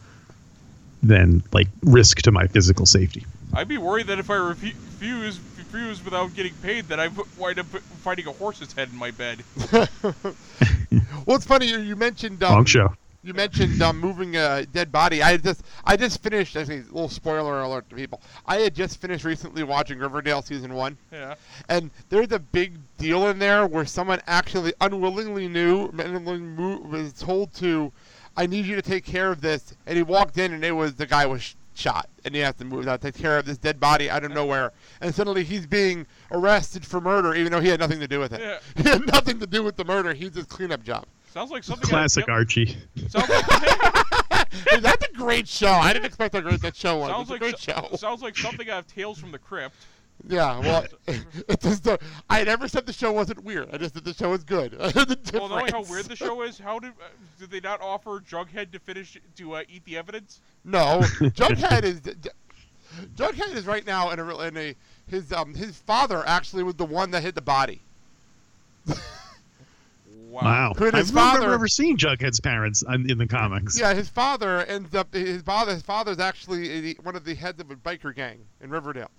than 1.03 1.43
like 1.51 1.67
risk 1.83 2.23
to 2.23 2.31
my 2.31 2.47
physical 2.47 2.87
safety. 2.87 3.23
I'd 3.53 3.67
be 3.67 3.77
worried 3.77 4.07
that 4.07 4.17
if 4.19 4.31
I 4.31 4.35
refu- 4.35 4.73
refuse 4.99 5.39
refuse 5.77 6.03
without 6.03 6.33
getting 6.35 6.53
paid, 6.55 6.85
that 6.89 6.99
I 6.99 7.09
wind 7.37 7.59
up 7.59 7.65
finding 7.67 8.27
a 8.27 8.31
horse's 8.31 8.73
head 8.73 8.89
in 8.91 8.97
my 8.97 9.11
bed. 9.11 9.43
Well, 11.25 11.35
it's 11.35 11.45
funny 11.45 11.67
you, 11.67 11.79
you 11.79 11.97
mentioned 11.97 12.41
um, 12.41 12.53
Long 12.53 12.65
show. 12.65 12.93
You 13.21 13.33
mentioned 13.33 13.81
um, 13.81 13.99
moving 13.99 14.37
a 14.37 14.65
dead 14.65 14.89
body. 14.89 15.21
I 15.21 15.35
just 15.35 15.61
I 15.83 15.97
just 15.97 16.23
finished. 16.23 16.55
I 16.55 16.63
think 16.63 16.89
a 16.89 16.93
little 16.93 17.09
spoiler 17.09 17.59
alert 17.59 17.89
to 17.89 17.95
people. 17.97 18.21
I 18.45 18.59
had 18.59 18.73
just 18.73 19.01
finished 19.01 19.25
recently 19.25 19.63
watching 19.63 19.99
Riverdale 19.99 20.41
season 20.41 20.73
one, 20.73 20.97
Yeah. 21.11 21.35
and 21.67 21.91
there's 22.07 22.31
a 22.31 22.39
big 22.39 22.77
deal 22.97 23.27
in 23.27 23.37
there 23.39 23.67
where 23.67 23.83
someone 23.85 24.21
actually 24.27 24.73
unwillingly 24.79 25.49
knew, 25.49 25.87
unwillingly 25.89 26.37
mo- 26.39 26.79
was 26.79 27.11
told 27.11 27.53
to, 27.55 27.91
"I 28.37 28.45
need 28.45 28.65
you 28.65 28.77
to 28.77 28.81
take 28.81 29.03
care 29.03 29.29
of 29.29 29.41
this," 29.41 29.73
and 29.85 29.97
he 29.97 30.03
walked 30.03 30.37
in 30.37 30.53
and 30.53 30.63
it 30.63 30.71
was 30.71 30.95
the 30.95 31.05
guy 31.05 31.25
was 31.25 31.43
sh- 31.43 31.55
shot, 31.77 32.09
and 32.25 32.33
he 32.35 32.41
has 32.41 32.55
to 32.55 32.65
move 32.65 32.87
out, 32.87 33.01
take 33.01 33.15
care 33.15 33.37
of 33.37 33.45
this 33.45 33.57
dead 33.57 33.79
body 33.79 34.09
out 34.09 34.23
of 34.23 34.31
nowhere, 34.31 34.71
and 35.01 35.13
suddenly 35.13 35.43
he's 35.43 35.65
being 35.67 36.05
arrested 36.31 36.85
for 36.85 36.99
murder, 36.99 37.33
even 37.35 37.51
though 37.51 37.59
he 37.61 37.69
had 37.69 37.79
nothing 37.79 37.99
to 37.99 38.07
do 38.07 38.19
with 38.19 38.33
it. 38.33 38.41
Yeah. 38.41 38.57
He 38.83 38.89
had 38.89 39.05
nothing 39.07 39.39
to 39.39 39.47
do 39.47 39.63
with 39.63 39.75
the 39.75 39.85
murder. 39.85 40.13
He's 40.13 40.35
his 40.35 40.45
cleanup 40.45 40.83
job. 40.83 41.05
Sounds 41.33 41.51
like 41.51 41.63
something. 41.63 41.87
Classic 41.87 42.23
Out 42.23 42.29
Archie. 42.29 42.77
sounds 43.09 43.29
like, 43.29 43.45
Hey, 44.69 44.79
that's 44.79 45.05
a 45.05 45.11
great 45.13 45.47
show. 45.47 45.69
I 45.71 45.93
didn't 45.93 46.05
expect 46.05 46.33
how 46.33 46.41
great 46.41 46.61
that 46.61 46.75
show 46.75 46.97
was. 46.97 47.09
sounds 47.09 47.21
it's 47.21 47.29
a 47.29 47.33
like 47.33 47.41
great 47.41 47.57
so- 47.59 47.87
show. 47.89 47.95
sounds 47.97 48.21
like 48.21 48.37
something 48.37 48.69
out 48.69 48.79
of 48.79 48.87
Tales 48.87 49.19
from 49.19 49.31
the 49.31 49.37
Crypt. 49.39 49.75
Yeah, 50.25 50.59
well, 50.59 50.85
it 51.07 51.61
just, 51.61 51.87
uh, 51.87 51.97
I 52.29 52.43
never 52.43 52.67
said 52.67 52.85
the 52.85 52.93
show 52.93 53.11
wasn't 53.11 53.43
weird. 53.43 53.69
I 53.71 53.77
just 53.77 53.93
said 53.93 54.03
the 54.03 54.13
show 54.13 54.31
was 54.31 54.43
good. 54.43 54.71
the 54.79 55.17
Well, 55.33 55.49
knowing 55.49 55.71
how 55.71 55.83
weird 55.83 56.05
the 56.05 56.15
show 56.15 56.41
is, 56.41 56.57
how 56.57 56.79
did 56.79 56.91
uh, 56.91 57.05
did 57.39 57.51
they 57.51 57.59
not 57.59 57.81
offer 57.81 58.19
Jughead 58.19 58.71
to 58.71 58.79
finish 58.79 59.17
to 59.35 59.55
uh, 59.55 59.63
eat 59.69 59.85
the 59.85 59.97
evidence? 59.97 60.41
No, 60.65 60.99
Jughead 61.03 61.83
is 61.83 62.01
Jughead 63.15 63.55
is 63.55 63.65
right 63.65 63.85
now 63.85 64.09
in 64.09 64.19
a 64.19 64.23
real- 64.23 64.41
in 64.41 64.57
a 64.57 64.75
his 65.07 65.31
um 65.31 65.53
his 65.53 65.77
father 65.77 66.23
actually 66.25 66.63
was 66.63 66.75
the 66.75 66.85
one 66.85 67.11
that 67.11 67.21
hit 67.21 67.35
the 67.35 67.41
body. 67.41 67.81
Wow. 68.87 69.03
Wow. 70.29 70.73
I've 70.77 70.93
his 70.93 71.13
never 71.13 71.53
ever 71.53 71.67
seen 71.67 71.97
Jughead's 71.97 72.39
parents 72.39 72.83
in 72.87 73.09
in 73.09 73.17
the 73.17 73.27
comics. 73.27 73.79
Yeah, 73.79 73.93
his 73.93 74.09
father 74.09 74.59
ends 74.65 74.93
up 74.93 75.13
his 75.13 75.41
father 75.41 75.73
his 75.73 75.83
father's 75.83 76.19
actually 76.19 76.95
one 77.03 77.15
of 77.15 77.23
the 77.23 77.35
heads 77.35 77.61
of 77.61 77.71
a 77.71 77.75
biker 77.75 78.13
gang 78.15 78.39
in 78.61 78.69
Riverdale. 78.69 79.11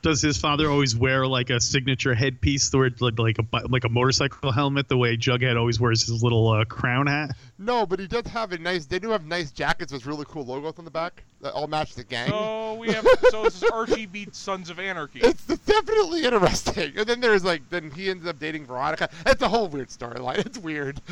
Does 0.00 0.22
his 0.22 0.38
father 0.38 0.70
always 0.70 0.94
wear 0.94 1.26
like 1.26 1.50
a 1.50 1.60
signature 1.60 2.14
headpiece, 2.14 2.70
the 2.70 2.78
like 3.00 3.18
like 3.18 3.38
a 3.38 3.66
like 3.68 3.84
a 3.84 3.88
motorcycle 3.88 4.52
helmet, 4.52 4.88
the 4.88 4.96
way 4.96 5.16
Jughead 5.16 5.56
always 5.56 5.80
wears 5.80 6.06
his 6.06 6.22
little 6.22 6.48
uh, 6.48 6.64
crown 6.64 7.06
hat? 7.06 7.36
No, 7.58 7.84
but 7.84 7.98
he 7.98 8.06
does 8.06 8.26
have 8.28 8.52
a 8.52 8.58
nice. 8.58 8.86
They 8.86 8.98
do 8.98 9.10
have 9.10 9.26
nice 9.26 9.50
jackets 9.50 9.92
with 9.92 10.06
really 10.06 10.24
cool 10.28 10.44
logos 10.44 10.74
on 10.78 10.84
the 10.84 10.90
back 10.90 11.24
all 11.44 11.66
match 11.66 11.94
the 11.94 12.04
gang. 12.04 12.28
So 12.28 12.74
we 12.74 12.88
have. 12.92 13.06
So 13.30 13.42
this 13.42 13.62
is 13.62 13.64
Archie 13.70 14.06
beats 14.06 14.38
Sons 14.38 14.70
of 14.70 14.78
Anarchy. 14.78 15.20
It's, 15.20 15.48
it's 15.50 15.64
definitely 15.64 16.24
interesting. 16.24 16.92
And 16.96 17.06
then 17.06 17.20
there's 17.20 17.44
like, 17.44 17.68
then 17.68 17.90
he 17.90 18.08
ends 18.08 18.26
up 18.26 18.38
dating 18.38 18.64
Veronica. 18.64 19.10
It's 19.26 19.42
a 19.42 19.48
whole 19.48 19.68
weird 19.68 19.88
storyline. 19.88 20.38
It's 20.38 20.58
weird. 20.58 21.00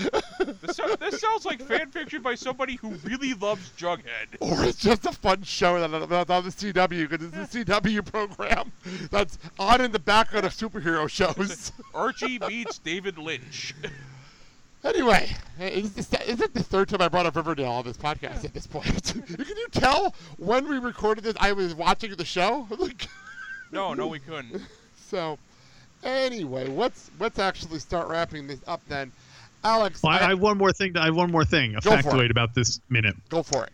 This, 0.62 0.78
this 1.00 1.20
sounds 1.20 1.44
like 1.44 1.60
fan 1.60 1.90
fiction 1.90 2.22
by 2.22 2.34
somebody 2.36 2.76
who 2.76 2.90
really 3.04 3.34
loves 3.34 3.70
Jughead. 3.76 4.36
or 4.38 4.62
it's 4.64 4.78
just 4.78 5.04
a 5.04 5.12
fun 5.12 5.42
show 5.42 5.80
that's 5.80 6.30
on 6.30 6.44
the 6.44 6.50
CW 6.50 7.08
because 7.08 7.26
it's 7.26 7.54
a 7.54 7.64
CW 7.64 8.04
program 8.04 8.70
that's 9.10 9.38
on 9.58 9.80
in 9.80 9.90
the 9.92 9.98
background 9.98 10.46
of 10.46 10.52
superhero 10.52 11.08
shows. 11.08 11.72
Archie 11.94 12.38
beats 12.38 12.78
David 12.78 13.18
Lynch. 13.18 13.74
anyway, 14.84 15.34
is, 15.60 15.92
this, 15.94 16.12
is 16.26 16.40
it 16.40 16.54
the 16.54 16.62
third 16.62 16.88
time 16.88 17.00
I 17.02 17.08
brought 17.08 17.26
up 17.26 17.36
Riverdale 17.36 17.70
on 17.72 17.84
this 17.84 17.96
podcast 17.96 18.44
at 18.44 18.54
this 18.54 18.66
point? 18.66 18.86
Can 19.26 19.38
you 19.38 19.68
tell 19.70 20.14
when 20.38 20.68
we 20.68 20.78
recorded 20.78 21.24
this 21.24 21.34
I 21.40 21.52
was 21.52 21.74
watching 21.74 22.14
the 22.16 22.24
show? 22.24 22.66
Like, 22.78 23.08
No, 23.72 23.94
no, 23.94 24.06
we 24.06 24.18
couldn't. 24.20 24.62
so, 25.08 25.38
anyway, 26.04 26.66
let's 26.66 27.10
let's 27.18 27.38
actually 27.38 27.78
start 27.80 28.08
wrapping 28.08 28.46
this 28.46 28.60
up 28.66 28.80
then. 28.88 29.10
Alex, 29.64 30.02
Well, 30.02 30.12
I, 30.12 30.18
I 30.26 30.28
have 30.28 30.40
one 30.40 30.56
more 30.58 30.72
thing. 30.72 30.96
I 30.96 31.06
have 31.06 31.16
one 31.16 31.32
more 31.32 31.44
thing. 31.44 31.74
A 31.74 31.80
Go 31.80 31.96
for 31.96 32.10
factoid 32.10 32.26
it. 32.26 32.30
about 32.30 32.54
this 32.54 32.80
minute. 32.88 33.16
go 33.28 33.42
for 33.42 33.64
it. 33.64 33.70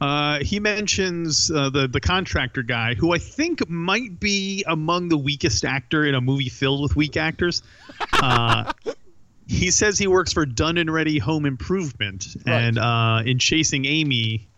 Uh, 0.00 0.38
he 0.40 0.58
mentions 0.58 1.50
uh, 1.50 1.68
the 1.68 1.86
the 1.86 2.00
contractor 2.00 2.62
guy, 2.62 2.94
who 2.94 3.12
I 3.12 3.18
think 3.18 3.68
might 3.68 4.18
be 4.18 4.64
among 4.66 5.10
the 5.10 5.18
weakest 5.18 5.64
actor 5.64 6.04
in 6.06 6.14
a 6.14 6.20
movie 6.22 6.48
filled 6.48 6.82
with 6.82 6.96
weak 6.96 7.16
actors. 7.18 7.62
Uh, 8.14 8.72
he 9.50 9.70
says 9.72 9.98
he 9.98 10.06
works 10.06 10.32
for 10.32 10.46
Dun 10.46 10.78
and 10.78 10.92
Ready 10.92 11.18
Home 11.18 11.44
Improvement, 11.44 12.26
Right. 12.46 12.62
and 12.62 12.78
uh, 12.78 13.22
in 13.26 13.38
Chasing 13.38 13.84
Amy, 13.84 14.48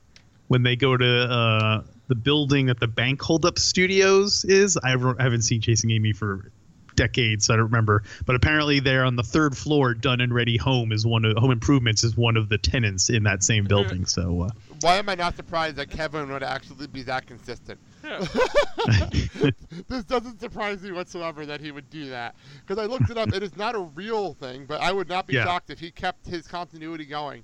when 0.48 0.62
they 0.62 0.76
go 0.76 0.96
to 0.96 1.06
uh, 1.24 1.82
the 2.08 2.14
building 2.14 2.66
that 2.66 2.78
the 2.78 2.86
Bank 2.88 3.22
Holdup 3.22 3.58
Studios 3.58 4.44
is, 4.44 4.76
I 4.76 4.90
haven't 4.90 5.18
I 5.18 5.22
haven't 5.24 5.42
seen 5.42 5.62
Chasing 5.62 5.90
Amy 5.90 6.12
for 6.12 6.52
decades, 6.94 7.46
so 7.46 7.54
I 7.54 7.56
don't 7.56 7.66
remember. 7.66 8.02
But 8.26 8.36
apparently, 8.36 8.80
there 8.80 9.06
on 9.06 9.16
the 9.16 9.22
third 9.22 9.56
floor, 9.56 9.94
Dun 9.94 10.20
and 10.20 10.34
Ready 10.34 10.58
Home 10.58 10.92
is 10.92 11.06
one 11.06 11.24
of 11.24 11.38
Home 11.38 11.50
Improvements 11.52 12.04
is 12.04 12.14
one 12.14 12.36
of 12.36 12.50
the 12.50 12.58
tenants 12.58 13.08
in 13.08 13.22
that 13.22 13.42
same 13.42 13.64
building. 13.64 14.04
So. 14.04 14.42
Uh, 14.42 14.50
Why 14.82 14.96
am 14.96 15.08
I 15.08 15.14
not 15.14 15.36
surprised 15.36 15.76
that 15.76 15.88
Kevin 15.88 16.30
would 16.30 16.42
actually 16.42 16.86
be 16.88 17.02
that 17.04 17.26
consistent? 17.26 17.80
This 19.88 20.04
doesn't 20.04 20.40
surprise 20.40 20.82
me 20.82 20.92
whatsoever 20.92 21.46
that 21.46 21.60
he 21.60 21.70
would 21.70 21.88
do 21.90 22.10
that. 22.10 22.34
Because 22.60 22.82
I 22.82 22.86
looked 22.86 23.10
it 23.10 23.18
up. 23.18 23.32
It 23.32 23.42
is 23.42 23.56
not 23.56 23.74
a 23.74 23.80
real 23.80 24.34
thing, 24.34 24.66
but 24.66 24.80
I 24.80 24.92
would 24.92 25.08
not 25.08 25.26
be 25.26 25.34
Yeah. 25.34 25.44
shocked 25.44 25.70
if 25.70 25.78
he 25.78 25.90
kept 25.90 26.26
his 26.26 26.46
continuity 26.46 27.04
going. 27.04 27.42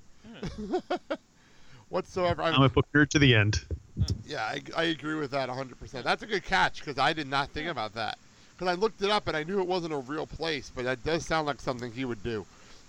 whatsoever. 1.89 2.43
I'm, 2.43 2.55
I'm 2.55 2.63
a 2.63 2.69
booker 2.69 3.05
to 3.05 3.19
the 3.19 3.35
end. 3.35 3.65
Yeah, 4.25 4.43
I, 4.43 4.61
I 4.75 4.83
agree 4.85 5.15
with 5.15 5.31
that 5.31 5.49
100%. 5.49 6.03
That's 6.03 6.23
a 6.23 6.27
good 6.27 6.43
catch 6.43 6.79
because 6.79 6.97
I 6.97 7.13
did 7.13 7.27
not 7.27 7.49
think 7.49 7.67
about 7.67 7.93
that. 7.95 8.17
Because 8.55 8.71
I 8.71 8.79
looked 8.79 9.01
it 9.01 9.09
up 9.09 9.27
and 9.27 9.35
I 9.35 9.43
knew 9.43 9.59
it 9.59 9.67
wasn't 9.67 9.93
a 9.93 9.97
real 9.97 10.27
place, 10.27 10.71
but 10.73 10.85
that 10.85 11.03
does 11.03 11.25
sound 11.25 11.47
like 11.47 11.61
something 11.61 11.91
he 11.91 12.05
would 12.05 12.23
do. 12.23 12.45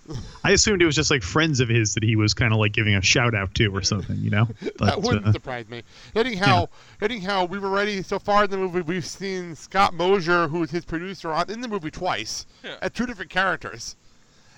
I 0.43 0.51
assumed 0.51 0.81
it 0.81 0.85
was 0.85 0.95
just 0.95 1.11
like 1.11 1.23
friends 1.23 1.59
of 1.59 1.69
his 1.69 1.93
that 1.93 2.03
he 2.03 2.15
was 2.15 2.33
kind 2.33 2.53
of 2.53 2.59
like 2.59 2.71
giving 2.73 2.95
a 2.95 3.01
shout 3.01 3.35
out 3.35 3.53
to 3.55 3.67
or 3.67 3.81
something, 3.81 4.17
you 4.17 4.29
know. 4.29 4.47
that 4.79 5.01
wouldn't 5.01 5.27
uh, 5.27 5.31
surprise 5.31 5.67
me. 5.69 5.83
Anyhow, 6.15 6.67
anyhow, 7.01 7.45
we 7.45 7.59
were 7.59 7.69
ready. 7.69 8.01
So 8.03 8.19
far 8.19 8.45
in 8.45 8.49
the 8.49 8.57
movie, 8.57 8.81
we've 8.81 9.05
seen 9.05 9.55
Scott 9.55 9.93
Mosier, 9.93 10.47
who's 10.47 10.71
his 10.71 10.85
producer, 10.85 11.31
on 11.31 11.49
in 11.49 11.61
the 11.61 11.67
movie 11.67 11.91
twice 11.91 12.45
Yeah. 12.63 12.77
at 12.81 12.93
two 12.93 13.05
different 13.05 13.29
characters, 13.31 13.95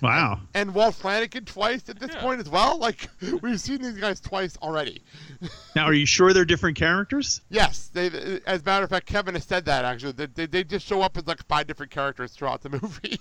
wow. 0.02 0.40
and 0.54 0.74
Walt 0.74 0.94
Flanagan 0.94 1.44
twice 1.44 1.88
at 1.88 1.98
this 2.00 2.10
Yeah. 2.12 2.20
point 2.20 2.40
as 2.40 2.48
well. 2.48 2.78
Like 2.78 3.08
we've 3.42 3.60
seen 3.60 3.82
these 3.82 3.98
guys 3.98 4.20
twice 4.20 4.56
already. 4.62 5.02
Now, 5.76 5.84
are 5.84 5.94
you 5.94 6.06
sure 6.06 6.32
they're 6.32 6.44
different 6.44 6.76
characters? 6.76 7.40
Yes, 7.50 7.90
they. 7.92 8.06
As 8.46 8.62
a 8.62 8.64
matter 8.64 8.84
of 8.84 8.90
fact, 8.90 9.06
Kevin 9.06 9.34
has 9.34 9.44
said 9.44 9.64
that 9.66 9.84
actually. 9.84 10.12
They, 10.12 10.26
they, 10.26 10.46
they 10.46 10.64
just 10.64 10.86
show 10.86 11.02
up 11.02 11.16
as 11.16 11.26
like 11.26 11.44
five 11.46 11.66
different 11.66 11.92
characters 11.92 12.32
throughout 12.32 12.62
the 12.62 12.70
movie. 12.70 13.18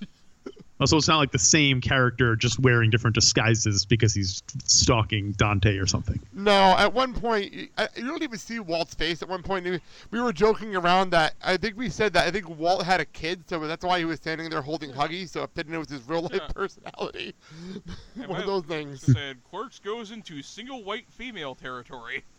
Oh, 0.84 0.86
also, 0.86 0.98
it's 0.98 1.08
not 1.08 1.18
like 1.18 1.32
the 1.32 1.40
same 1.40 1.80
character 1.80 2.36
just 2.36 2.60
wearing 2.60 2.90
different 2.90 3.16
disguises 3.16 3.86
because 3.86 4.14
he's 4.14 4.44
stalking 4.66 5.32
Dante 5.32 5.78
or 5.78 5.88
something. 5.88 6.20
no, 6.34 6.76
at 6.78 6.94
one 6.94 7.14
point 7.14 7.54
you 7.54 7.70
don't 7.96 8.22
even 8.22 8.38
see 8.38 8.60
Walt's 8.60 8.94
face. 8.94 9.22
At 9.22 9.30
one 9.30 9.44
point, 9.44 9.64
we- 9.66 9.80
we 10.12 10.20
were 10.20 10.34
joking 10.34 10.76
around 10.76 11.12
that 11.12 11.36
I 11.42 11.56
think 11.56 11.78
we 11.78 11.90
said 11.90 12.12
that 12.14 12.28
I 12.28 12.32
think 12.32 12.50
Walt 12.50 12.84
had 12.84 13.00
a 13.00 13.06
kid, 13.06 13.44
so 13.48 13.66
that's 13.66 13.86
why 13.86 14.00
he 14.00 14.04
was 14.06 14.20
standing 14.20 14.50
there 14.50 14.62
holding 14.62 14.92
Huggy. 14.92 15.28
So 15.30 15.44
it 15.44 15.56
didn't 15.56 15.72
know 15.72 15.78
it 15.78 15.90
was 15.90 15.90
his 15.90 16.08
real 16.08 16.24
life 16.24 16.34
Yeah. 16.34 16.48
personality. 16.54 17.34
One 18.28 18.42
of 18.42 18.46
those 18.46 18.66
things. 18.66 19.02
Said 19.04 19.38
Clerks 19.50 19.80
goes 19.80 20.12
into 20.12 20.42
single 20.44 20.84
white 20.84 21.06
female 21.10 21.56
territory. 21.56 22.24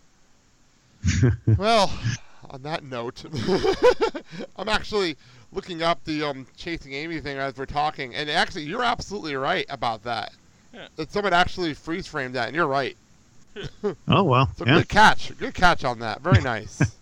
Well, 1.57 1.91
on 2.51 2.63
that 2.63 2.85
note, 2.85 3.25
I'm 4.57 4.69
actually 4.69 5.17
looking 5.55 5.83
up 5.83 6.05
the 6.05 6.23
um, 6.25 6.47
chasing 6.57 6.93
Amy 6.93 7.21
thing 7.21 7.39
as 7.39 7.57
we're 7.57 7.65
talking, 7.67 8.15
and 8.15 8.29
actually, 8.29 8.65
you're 8.65 8.83
absolutely 8.85 9.35
right 9.37 9.65
about 9.71 10.03
that. 10.05 10.33
Yeah. 10.73 10.89
That 10.97 11.13
someone 11.13 11.33
actually 11.33 11.73
freeze 11.75 12.07
framed 12.07 12.35
that, 12.35 12.49
and 12.49 12.57
you're 12.57 12.67
right. 12.67 12.97
Oh 14.09 14.25
well, 14.25 14.51
So 14.57 14.67
yeah. 14.67 14.79
good 14.79 14.89
catch, 14.89 15.37
good 15.39 15.55
catch 15.55 15.85
on 15.85 16.01
that. 16.01 16.21
Very 16.21 16.43
nice. 16.43 16.97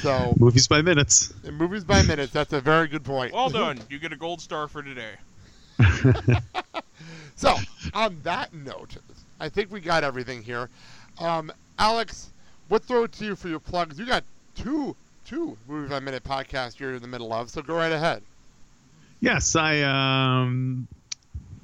so, 0.00 0.34
Movies 0.38 0.66
by 0.68 0.80
minutes. 0.80 1.34
movies 1.52 1.84
by 1.84 2.02
minutes, 2.02 2.32
that's 2.32 2.52
a 2.54 2.60
very 2.62 2.88
good 2.88 3.04
point. 3.04 3.34
Well 3.34 3.50
done. 3.50 3.78
You 3.90 3.98
get 3.98 4.12
a 4.12 4.16
gold 4.16 4.40
star 4.40 4.66
for 4.68 4.82
today. 4.82 5.12
So, 7.36 7.56
on 7.92 8.20
that 8.22 8.54
note, 8.54 8.96
I 9.40 9.48
think 9.48 9.70
we 9.72 9.80
got 9.80 10.04
everything 10.04 10.42
here. 10.42 10.70
Um, 11.18 11.52
Alex, 11.78 12.30
what 12.68 12.84
throw 12.84 13.04
it 13.04 13.12
to 13.12 13.24
you 13.24 13.36
for 13.36 13.48
your 13.48 13.58
plugs? 13.58 13.98
You 13.98 14.06
got 14.06 14.22
two 14.54 14.94
two 15.24 15.56
movie 15.66 15.88
by 15.88 16.00
minute 16.00 16.22
podcast 16.22 16.78
you're 16.78 16.94
in 16.94 17.02
the 17.02 17.08
middle 17.08 17.32
of, 17.32 17.50
so 17.50 17.62
go 17.62 17.74
right 17.74 17.92
ahead. 17.92 18.22
Yes, 19.20 19.56
I 19.56 19.80
um, 19.82 20.86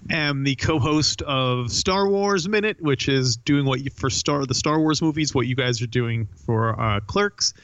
am 0.08 0.44
the 0.44 0.54
co-host 0.54 1.22
of 1.22 1.70
Star 1.70 2.08
Wars 2.08 2.48
Minute, 2.48 2.80
which 2.80 3.08
is 3.08 3.36
doing 3.36 3.66
what 3.66 3.80
you 3.80 3.90
for 3.90 4.08
Star 4.08 4.46
the 4.46 4.54
Star 4.54 4.80
Wars 4.80 5.02
movies, 5.02 5.34
what 5.34 5.46
you 5.46 5.54
guys 5.54 5.82
are 5.82 5.86
doing 5.86 6.28
for 6.46 6.80
uh, 6.80 7.00
Clerks. 7.00 7.54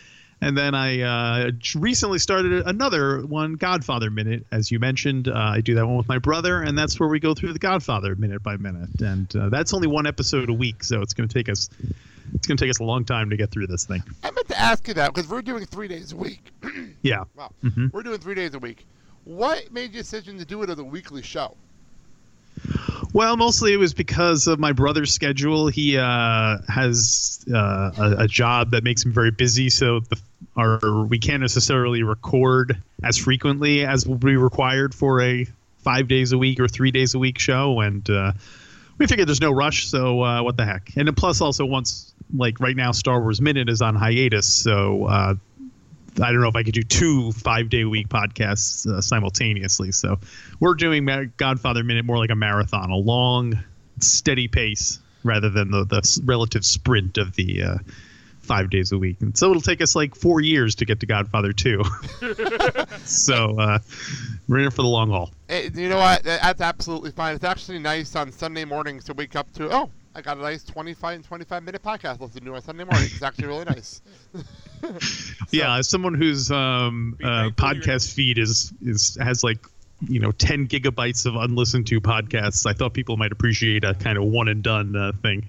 And 0.42 0.56
then 0.56 0.74
I 0.74 1.00
uh, 1.00 1.50
recently 1.74 2.18
started 2.18 2.66
another 2.66 3.24
one, 3.24 3.54
Godfather 3.54 4.10
Minute, 4.10 4.46
as 4.52 4.70
you 4.70 4.78
mentioned. 4.78 5.28
Uh, 5.28 5.32
I 5.34 5.62
do 5.62 5.76
that 5.76 5.86
one 5.86 5.96
with 5.96 6.08
my 6.08 6.18
brother, 6.18 6.60
and 6.60 6.76
that's 6.76 7.00
where 7.00 7.08
we 7.08 7.20
go 7.20 7.32
through 7.32 7.54
the 7.54 7.58
Godfather 7.58 8.14
minute 8.16 8.42
by 8.42 8.58
minute. 8.58 9.00
And 9.00 9.34
uh, 9.34 9.48
that's 9.48 9.72
only 9.72 9.88
one 9.88 10.06
episode 10.06 10.50
a 10.50 10.52
week, 10.52 10.84
so 10.84 11.00
it's 11.00 11.14
going 11.14 11.26
to 11.26 11.32
take 11.32 11.48
us 11.48 11.70
it's 12.34 12.46
going 12.46 12.56
to 12.56 12.64
take 12.64 12.70
us 12.70 12.80
a 12.80 12.84
long 12.84 13.04
time 13.04 13.30
to 13.30 13.36
get 13.36 13.50
through 13.50 13.66
this 13.66 13.84
thing. 13.84 14.02
I 14.22 14.30
meant 14.30 14.45
to 14.56 14.62
ask 14.62 14.88
you 14.88 14.94
that 14.94 15.14
because 15.14 15.30
we're 15.30 15.42
doing 15.42 15.64
three 15.66 15.88
days 15.88 16.12
a 16.12 16.16
week. 16.16 16.50
Yeah. 17.02 17.22
wow, 17.36 17.52
Mhm. 17.64 17.92
we're 17.92 18.02
doing 18.02 18.18
three 18.18 18.34
days 18.34 18.54
a 18.54 18.58
week. 18.58 18.84
What 19.24 19.70
made 19.72 19.92
you 19.94 20.00
decision 20.00 20.38
to 20.38 20.44
do 20.44 20.62
it 20.64 20.70
as 20.70 20.78
a 20.80 20.84
weekly 20.84 21.22
show? 21.22 21.56
Well, 23.12 23.36
mostly 23.36 23.72
it 23.72 23.76
was 23.76 23.94
because 23.94 24.46
of 24.48 24.58
my 24.58 24.72
brother's 24.72 25.12
schedule. 25.12 25.68
He 25.68 25.96
uh, 25.98 26.58
has 26.68 27.44
uh, 27.52 27.92
a, 27.96 28.14
a 28.24 28.26
job 28.28 28.70
that 28.72 28.82
makes 28.82 29.04
him 29.04 29.12
very 29.12 29.30
busy, 29.30 29.70
so 29.70 30.00
the, 30.00 30.20
our 30.56 31.04
we 31.04 31.18
can't 31.18 31.42
necessarily 31.42 32.02
record 32.02 32.80
as 33.04 33.16
frequently 33.16 33.84
as 33.86 34.06
would 34.06 34.20
be 34.20 34.36
required 34.36 34.94
for 34.94 35.20
a 35.22 35.46
five 35.78 36.08
days 36.08 36.32
a 36.32 36.38
week 36.38 36.58
or 36.58 36.66
three 36.66 36.90
days 36.90 37.14
a 37.14 37.18
week 37.18 37.38
show. 37.38 37.80
And 37.80 38.08
uh, 38.10 38.32
we 38.98 39.06
figured 39.06 39.28
there's 39.28 39.40
no 39.40 39.52
rush, 39.52 39.88
so 39.88 40.22
uh, 40.22 40.42
what 40.42 40.56
the 40.56 40.64
heck? 40.64 40.90
And 40.96 41.06
then 41.06 41.14
plus, 41.14 41.40
also 41.40 41.64
once 41.64 42.14
like 42.34 42.60
right 42.60 42.76
now, 42.76 42.92
Star 42.92 43.20
Wars 43.20 43.40
Minute 43.40 43.68
is 43.68 43.82
on 43.82 43.94
hiatus, 43.94 44.52
so 44.52 45.04
uh, 45.04 45.34
I 46.22 46.32
don't 46.32 46.40
know 46.40 46.48
if 46.48 46.56
I 46.56 46.62
could 46.62 46.74
do 46.74 46.82
two 46.82 47.32
five 47.32 47.68
day 47.68 47.84
week 47.84 48.08
podcasts 48.08 48.86
uh, 48.86 49.00
simultaneously. 49.00 49.92
So 49.92 50.18
we're 50.60 50.74
doing 50.74 51.06
Godfather 51.36 51.84
Minute 51.84 52.04
more 52.04 52.18
like 52.18 52.30
a 52.30 52.36
marathon, 52.36 52.90
a 52.90 52.96
long, 52.96 53.58
steady 54.00 54.48
pace 54.48 54.98
rather 55.22 55.50
than 55.50 55.70
the, 55.70 55.84
the 55.84 56.22
relative 56.24 56.64
sprint 56.64 57.18
of 57.18 57.34
the 57.34 57.62
uh, 57.62 57.78
five 58.46 58.70
days 58.70 58.92
a 58.92 58.98
week. 58.98 59.20
And 59.20 59.36
so 59.36 59.50
it'll 59.50 59.60
take 59.62 59.80
us 59.80 59.94
like 59.94 60.14
four 60.14 60.40
years 60.40 60.74
to 60.76 60.84
get 60.84 61.00
to 61.00 61.06
Godfather 61.06 61.52
2. 61.52 61.82
so 63.04 63.58
uh, 63.58 63.78
we're 64.48 64.60
in 64.60 64.70
for 64.70 64.82
the 64.82 64.88
long 64.88 65.10
haul. 65.10 65.30
Eh, 65.48 65.68
you 65.74 65.88
know 65.88 65.98
what? 65.98 66.22
That's 66.22 66.60
absolutely 66.60 67.10
fine. 67.10 67.34
It's 67.34 67.44
actually 67.44 67.78
nice 67.78 68.14
on 68.16 68.32
Sunday 68.32 68.64
mornings 68.64 69.04
to 69.04 69.14
wake 69.14 69.36
up 69.36 69.52
to. 69.54 69.72
Oh, 69.72 69.90
I 70.14 70.22
got 70.22 70.38
a 70.38 70.40
nice 70.40 70.64
25 70.64 71.16
and 71.16 71.24
25 71.24 71.62
minute 71.62 71.82
podcast 71.82 72.20
listen 72.20 72.44
to 72.44 72.54
on 72.54 72.62
Sunday 72.62 72.84
morning. 72.84 73.08
It's 73.12 73.22
actually 73.22 73.48
really 73.48 73.64
nice. 73.64 74.00
yeah, 75.50 75.76
as 75.76 75.88
someone 75.88 76.14
whose 76.14 76.50
um, 76.50 77.16
uh, 77.22 77.50
podcast 77.50 78.12
feed 78.14 78.38
is 78.38 78.72
is 78.84 79.16
has 79.20 79.42
like 79.42 79.58
you 80.06 80.20
know 80.20 80.30
10 80.32 80.68
gigabytes 80.68 81.26
of 81.26 81.34
unlistened 81.36 81.86
to 81.88 82.00
podcasts, 82.00 82.66
I 82.66 82.72
thought 82.72 82.92
people 82.94 83.16
might 83.16 83.32
appreciate 83.32 83.84
a 83.84 83.94
kind 83.94 84.18
of 84.18 84.24
one 84.24 84.48
and 84.48 84.62
done 84.62 84.94
uh, 84.94 85.12
thing. 85.22 85.48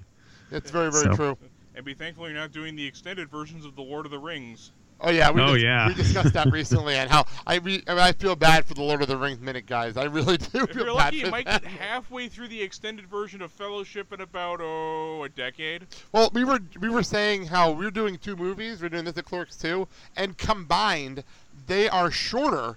It's 0.50 0.70
very, 0.70 0.90
very 0.90 1.04
So- 1.04 1.14
true. 1.16 1.38
And 1.78 1.84
be 1.84 1.94
thankful 1.94 2.26
you're 2.28 2.36
not 2.36 2.50
doing 2.50 2.74
the 2.74 2.84
extended 2.84 3.30
versions 3.30 3.64
of 3.64 3.76
The 3.76 3.82
Lord 3.82 4.04
of 4.04 4.10
the 4.10 4.18
Rings. 4.18 4.72
Oh 5.00 5.10
yeah, 5.10 5.30
we 5.30 5.40
Oh, 5.40 5.54
dis- 5.54 5.62
yeah. 5.62 5.86
we 5.86 5.94
discussed 5.94 6.32
that 6.32 6.48
recently 6.52 6.96
and 6.96 7.08
how 7.08 7.24
I 7.46 7.58
re- 7.58 7.84
I, 7.86 7.90
mean, 7.94 8.00
I 8.02 8.10
feel 8.10 8.34
bad 8.34 8.64
for 8.64 8.74
the 8.74 8.82
Lord 8.82 9.00
of 9.00 9.06
the 9.06 9.16
Rings 9.16 9.38
minute 9.38 9.64
guys. 9.64 9.96
I 9.96 10.06
really 10.06 10.38
do 10.38 10.64
If 10.64 10.74
you're 10.74 10.86
bad 10.86 10.92
lucky, 10.94 11.20
for 11.20 11.26
you 11.26 11.30
might 11.30 11.46
them. 11.46 11.60
get 11.62 11.70
halfway 11.70 12.26
through 12.26 12.48
the 12.48 12.60
extended 12.60 13.06
version 13.06 13.40
of 13.40 13.52
Fellowship 13.52 14.12
in 14.12 14.20
about 14.20 14.58
oh 14.60 15.22
a 15.22 15.28
decade. 15.28 15.86
Well, 16.10 16.30
we 16.34 16.42
were 16.42 16.58
we 16.80 16.88
were 16.88 17.04
saying 17.04 17.46
how 17.46 17.70
we're 17.70 17.92
doing 17.92 18.18
two 18.18 18.34
movies. 18.34 18.82
We're 18.82 18.88
doing 18.88 19.04
this 19.04 19.16
at 19.16 19.24
Clerks 19.26 19.54
too, 19.54 19.86
and 20.16 20.36
combined, 20.36 21.22
they 21.68 21.88
are 21.88 22.10
shorter 22.10 22.76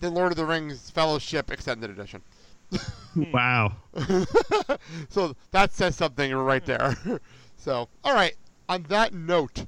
than 0.00 0.12
Lord 0.12 0.30
of 0.32 0.36
the 0.36 0.44
Rings 0.44 0.90
Fellowship 0.90 1.50
Extended 1.50 1.88
Edition. 1.88 2.20
Wow. 3.14 3.76
so 5.10 5.34
that 5.50 5.72
says 5.72 5.96
something 5.96 6.34
right 6.34 6.64
there. 6.64 6.96
so, 7.58 7.88
all 8.04 8.14
right. 8.14 8.34
On 8.72 8.82
that 8.84 9.12
note, 9.12 9.66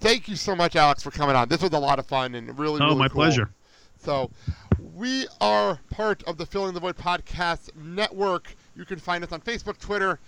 thank 0.00 0.28
you 0.28 0.34
so 0.34 0.56
much, 0.56 0.76
Alex, 0.76 1.02
for 1.02 1.10
coming 1.10 1.36
on. 1.36 1.46
This 1.50 1.60
was 1.60 1.72
a 1.72 1.78
lot 1.78 1.98
of 1.98 2.06
fun 2.06 2.34
and 2.34 2.58
really, 2.58 2.80
Oh, 2.80 2.86
really 2.86 2.98
my 3.00 3.08
cool. 3.08 3.16
pleasure. 3.16 3.50
So, 3.98 4.30
we 4.94 5.26
are 5.42 5.78
part 5.90 6.22
of 6.22 6.38
the 6.38 6.46
Filling 6.46 6.72
the 6.72 6.80
Void 6.80 6.96
podcast 6.96 7.68
network. 7.76 8.54
You 8.74 8.86
can 8.86 8.98
find 8.98 9.22
us 9.22 9.30
on 9.30 9.42
Facebook, 9.42 9.78
Twitter, 9.78 10.18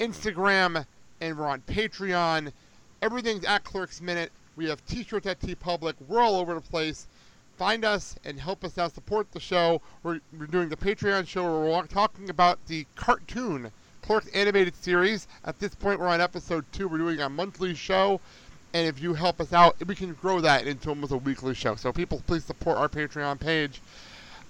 Instagram, 0.00 0.84
and 1.20 1.38
we're 1.38 1.46
on 1.46 1.60
Patreon. 1.60 2.50
Everything's 3.02 3.44
at 3.44 3.62
Clerks 3.62 4.00
Minute. 4.00 4.32
We 4.56 4.68
have 4.68 4.84
t-shirts 4.86 5.28
at 5.28 5.38
TeePublic. 5.38 5.94
We're 6.08 6.20
all 6.22 6.34
over 6.40 6.54
the 6.54 6.60
place. 6.60 7.06
Find 7.56 7.84
us 7.84 8.16
and 8.24 8.40
help 8.40 8.64
us 8.64 8.78
out. 8.78 8.92
Support 8.94 9.30
the 9.30 9.38
show. 9.38 9.80
We're, 10.02 10.18
we're 10.36 10.46
doing 10.46 10.70
the 10.70 10.76
Patreon 10.76 11.28
show 11.28 11.44
where 11.44 11.70
we're 11.70 11.86
talking 11.86 12.30
about 12.30 12.58
the 12.66 12.84
cartoon 12.96 13.70
Clerks 14.10 14.26
animated 14.34 14.74
series. 14.74 15.28
At 15.44 15.60
this 15.60 15.72
point, 15.72 16.00
we're 16.00 16.08
on 16.08 16.20
episode 16.20 16.64
two. 16.72 16.88
We're 16.88 16.98
doing 16.98 17.20
a 17.20 17.28
monthly 17.28 17.76
show. 17.76 18.20
And 18.74 18.88
if 18.88 19.00
you 19.00 19.14
help 19.14 19.40
us 19.40 19.52
out, 19.52 19.76
we 19.86 19.94
can 19.94 20.14
grow 20.14 20.40
that 20.40 20.66
into 20.66 20.88
almost 20.88 21.12
a 21.12 21.16
weekly 21.16 21.54
show. 21.54 21.76
So 21.76 21.92
people, 21.92 22.20
please 22.26 22.44
support 22.44 22.76
our 22.76 22.88
Patreon 22.88 23.38
page. 23.38 23.80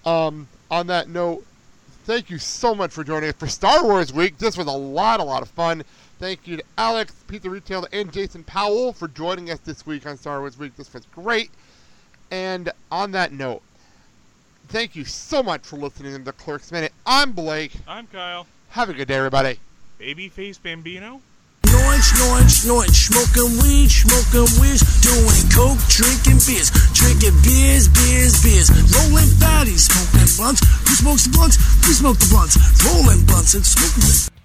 Um, 0.06 0.48
on 0.70 0.86
that 0.86 1.10
note, 1.10 1.44
thank 2.04 2.30
you 2.30 2.38
so 2.38 2.74
much 2.74 2.90
for 2.90 3.04
joining 3.04 3.28
us 3.28 3.34
for 3.36 3.48
Star 3.48 3.84
Wars 3.84 4.14
Week. 4.14 4.38
This 4.38 4.56
was 4.56 4.66
a 4.66 4.70
lot, 4.70 5.20
a 5.20 5.24
lot 5.24 5.42
of 5.42 5.50
fun. 5.50 5.82
Thank 6.18 6.46
you 6.46 6.56
to 6.56 6.64
Alex, 6.78 7.12
Pete 7.28 7.42
the 7.42 7.50
Retailer, 7.50 7.88
and 7.92 8.10
Jason 8.10 8.42
Powell 8.44 8.94
for 8.94 9.08
joining 9.08 9.50
us 9.50 9.58
this 9.58 9.84
week 9.84 10.06
on 10.06 10.16
Star 10.16 10.40
Wars 10.40 10.56
Week. 10.56 10.74
This 10.74 10.90
was 10.94 11.04
great. 11.14 11.50
And 12.30 12.72
on 12.90 13.10
that 13.10 13.30
note, 13.30 13.60
thank 14.68 14.96
you 14.96 15.04
so 15.04 15.42
much 15.42 15.66
for 15.66 15.76
listening 15.76 16.16
to 16.16 16.22
the 16.22 16.32
Clerks 16.32 16.72
Minute. 16.72 16.94
I'm 17.04 17.32
Blake. 17.32 17.72
I'm 17.86 18.06
Kyle. 18.06 18.46
Have 18.70 18.88
a 18.88 18.92
good 18.92 19.08
day, 19.08 19.16
everybody. 19.16 19.58
Babyface 19.98 20.62
Bambino. 20.62 21.20
Snoring, 21.66 22.00
snoring, 22.00 22.48
snorting, 22.48 22.94
smoking 22.94 23.58
weed, 23.58 23.90
smoking 23.90 24.46
weed, 24.62 24.78
doing 25.02 25.44
coke, 25.50 25.78
drinking 25.90 26.38
beers, 26.46 26.70
drinking 26.94 27.34
beers, 27.42 27.88
beers, 27.88 28.40
beers, 28.40 28.70
rolling 28.94 29.26
fatties, 29.42 29.90
smoking 29.90 30.30
blunts. 30.38 30.62
Who 30.86 30.94
smokes 30.94 31.26
the 31.26 31.30
blunts? 31.34 31.58
We 31.82 31.94
smoke 31.94 32.18
the 32.18 32.30
blunts, 32.30 32.54
rolling 32.86 33.26
blunts 33.26 33.54
and 33.54 33.66
smoking. 33.66 34.39